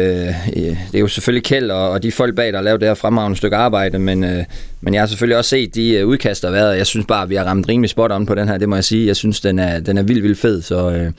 det 0.53 0.95
er 0.95 0.99
jo 0.99 1.07
selvfølgelig 1.07 1.43
Kjeld 1.43 1.71
og, 1.71 1.89
og 1.89 2.03
de 2.03 2.11
folk 2.11 2.35
bag, 2.35 2.51
der 2.51 2.57
har 2.57 2.63
lavet 2.63 2.81
det 2.81 2.89
her 2.89 2.93
fremragende 2.93 3.37
stykke 3.37 3.57
arbejde, 3.57 3.99
men, 3.99 4.23
øh, 4.23 4.43
men 4.81 4.93
jeg 4.93 5.01
har 5.01 5.07
selvfølgelig 5.07 5.37
også 5.37 5.49
set 5.49 5.75
de 5.75 5.93
øh, 5.93 6.07
udkast, 6.07 6.41
der 6.41 6.47
har 6.47 6.55
været, 6.55 6.77
jeg 6.77 6.87
synes 6.87 7.05
bare, 7.05 7.23
at 7.23 7.29
vi 7.29 7.35
har 7.35 7.43
ramt 7.43 7.69
rimelig 7.69 7.89
spot 7.89 8.11
on 8.11 8.25
på 8.25 8.35
den 8.35 8.47
her, 8.47 8.57
det 8.57 8.69
må 8.69 8.75
jeg 8.75 8.83
sige. 8.83 9.07
Jeg 9.07 9.15
synes, 9.15 9.41
den 9.41 9.59
er, 9.59 9.79
den 9.79 9.97
er 9.97 10.03
vildt, 10.03 10.23
vildt 10.23 10.39
fed, 10.39 10.61
så... 10.61 10.91
Øh, 10.91 11.11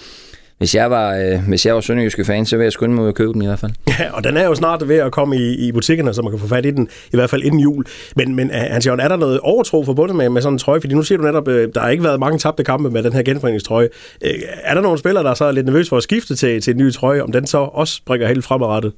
hvis 0.60 0.74
jeg 0.74 0.90
var, 0.90 1.14
øh, 1.16 1.48
hvis 1.48 1.66
jeg 1.66 1.74
var 1.74 1.80
sønderjyske 1.80 2.24
fan, 2.24 2.46
så 2.46 2.56
ville 2.56 2.64
jeg 2.64 2.72
skynde 2.72 2.94
mig 2.94 3.02
ud 3.02 3.08
og 3.08 3.14
købe 3.14 3.32
den 3.32 3.42
i 3.42 3.46
hvert 3.46 3.58
fald. 3.58 3.72
Ja, 3.88 4.12
og 4.12 4.24
den 4.24 4.36
er 4.36 4.44
jo 4.44 4.54
snart 4.54 4.88
ved 4.88 4.96
at 4.96 5.12
komme 5.12 5.36
i, 5.36 5.54
i 5.54 5.72
butikkerne, 5.72 6.14
så 6.14 6.22
man 6.22 6.32
kan 6.32 6.40
få 6.40 6.46
fat 6.46 6.66
i 6.66 6.70
den, 6.70 6.88
i 7.12 7.16
hvert 7.16 7.30
fald 7.30 7.42
inden 7.42 7.60
jul. 7.60 7.84
Men, 8.16 8.34
men 8.34 8.50
øh, 8.50 8.56
Hans 8.56 8.86
Jørgen, 8.86 9.00
er 9.00 9.08
der 9.08 9.16
noget 9.16 9.40
overtro 9.40 9.84
forbundet 9.84 10.16
med, 10.16 10.28
med 10.28 10.42
sådan 10.42 10.54
en 10.54 10.58
trøje? 10.58 10.80
Fordi 10.80 10.94
nu 10.94 11.02
siger 11.02 11.18
du 11.18 11.24
netop, 11.24 11.48
øh, 11.48 11.68
der 11.74 11.80
har 11.80 11.88
ikke 11.88 12.04
været 12.04 12.20
mange 12.20 12.38
tabte 12.38 12.64
kampe 12.64 12.90
med 12.90 13.02
den 13.02 13.12
her 13.12 13.22
genforeningstrøje. 13.22 13.88
Øh, 14.24 14.30
er 14.62 14.74
der 14.74 14.80
nogle 14.80 14.98
spillere, 14.98 15.24
der 15.24 15.34
så 15.34 15.44
er 15.44 15.52
lidt 15.52 15.66
nervøse 15.66 15.88
for 15.88 15.96
at 15.96 16.02
skifte 16.02 16.36
til, 16.36 16.60
til 16.60 16.70
en 16.70 16.78
ny 16.78 16.92
trøje, 16.92 17.22
om 17.22 17.32
den 17.32 17.46
så 17.46 17.58
også 17.58 18.00
bringer 18.06 18.28
helt 18.28 18.44
fremadrettet? 18.44 18.92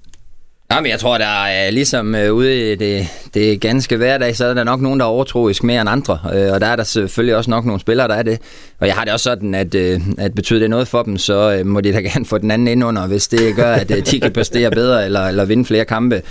Jamen, 0.72 0.90
jeg 0.90 0.98
tror, 0.98 1.18
der 1.18 1.44
er 1.44 1.70
ligesom 1.70 2.14
øh, 2.14 2.32
ude 2.32 2.72
i 2.72 2.74
det, 2.74 3.08
det 3.34 3.60
ganske 3.60 3.96
hverdag, 3.96 4.36
så 4.36 4.46
er 4.46 4.54
der 4.54 4.64
nok 4.64 4.80
nogen, 4.80 5.00
der 5.00 5.06
er 5.06 5.10
overtroisk 5.10 5.64
mere 5.64 5.80
end 5.80 5.90
andre. 5.90 6.18
Øh, 6.34 6.52
og 6.52 6.60
der 6.60 6.66
er 6.66 6.76
der 6.76 6.84
selvfølgelig 6.84 7.36
også 7.36 7.50
nok 7.50 7.64
nogle 7.64 7.80
spillere, 7.80 8.08
der 8.08 8.14
er 8.14 8.22
det. 8.22 8.38
Og 8.80 8.86
jeg 8.86 8.94
har 8.94 9.04
det 9.04 9.12
også 9.12 9.22
sådan, 9.22 9.54
at, 9.54 9.74
øh, 9.74 10.00
at 10.18 10.34
betyder 10.34 10.58
det 10.60 10.70
noget 10.70 10.88
for 10.88 11.02
dem, 11.02 11.18
så 11.18 11.52
øh, 11.52 11.66
må 11.66 11.80
de 11.80 11.92
da 11.92 12.00
gerne 12.10 12.24
få 12.24 12.38
den 12.38 12.50
anden 12.50 12.68
ind 12.68 12.84
under, 12.84 13.06
hvis 13.06 13.28
det 13.28 13.56
gør, 13.56 13.72
at 13.72 13.90
øh, 13.90 14.06
de 14.10 14.20
kan 14.20 14.32
præstere 14.32 14.70
bedre 14.70 15.04
eller, 15.04 15.20
eller 15.20 15.44
vinde 15.44 15.64
flere 15.64 15.84
kampe. 15.84 16.22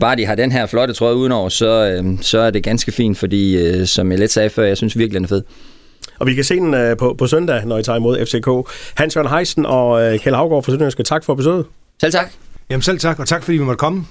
Bare 0.00 0.16
de 0.16 0.26
har 0.26 0.34
den 0.34 0.52
her 0.52 0.66
flotte 0.66 0.94
trøje 0.94 1.16
udenover, 1.16 1.48
så, 1.48 2.00
øh, 2.02 2.18
så 2.20 2.38
er 2.38 2.50
det 2.50 2.62
ganske 2.62 2.92
fint, 2.92 3.18
fordi 3.18 3.58
øh, 3.58 3.86
som 3.86 4.10
jeg 4.10 4.18
lidt 4.18 4.32
sagde 4.32 4.50
før, 4.50 4.64
jeg 4.64 4.76
synes 4.76 4.98
virkelig, 4.98 5.14
den 5.14 5.24
er 5.24 5.28
fed. 5.28 5.42
Og 6.18 6.26
vi 6.26 6.34
kan 6.34 6.44
se 6.44 6.54
den 6.54 6.74
øh, 6.74 6.96
på, 6.96 7.14
på 7.18 7.26
søndag, 7.26 7.66
når 7.66 7.78
I 7.78 7.82
tager 7.82 7.96
imod 7.96 8.26
FCK. 8.26 8.72
Hans-Jørgen 8.94 9.30
Heisen 9.36 9.66
og 9.66 10.02
øh, 10.02 10.18
Kjell 10.18 10.36
Havgaard 10.36 10.62
fra 10.62 10.72
Sønderjyske, 10.72 11.02
tak 11.02 11.24
for 11.24 11.34
besøget. 11.34 11.64
Selv 12.00 12.12
tak. 12.12 12.49
Jamen 12.70 12.82
selv 12.82 12.98
tak, 12.98 13.18
og 13.18 13.28
tak 13.28 13.42
fordi 13.42 13.58
vi 13.58 13.64
måtte 13.64 13.78
komme. 13.78 14.06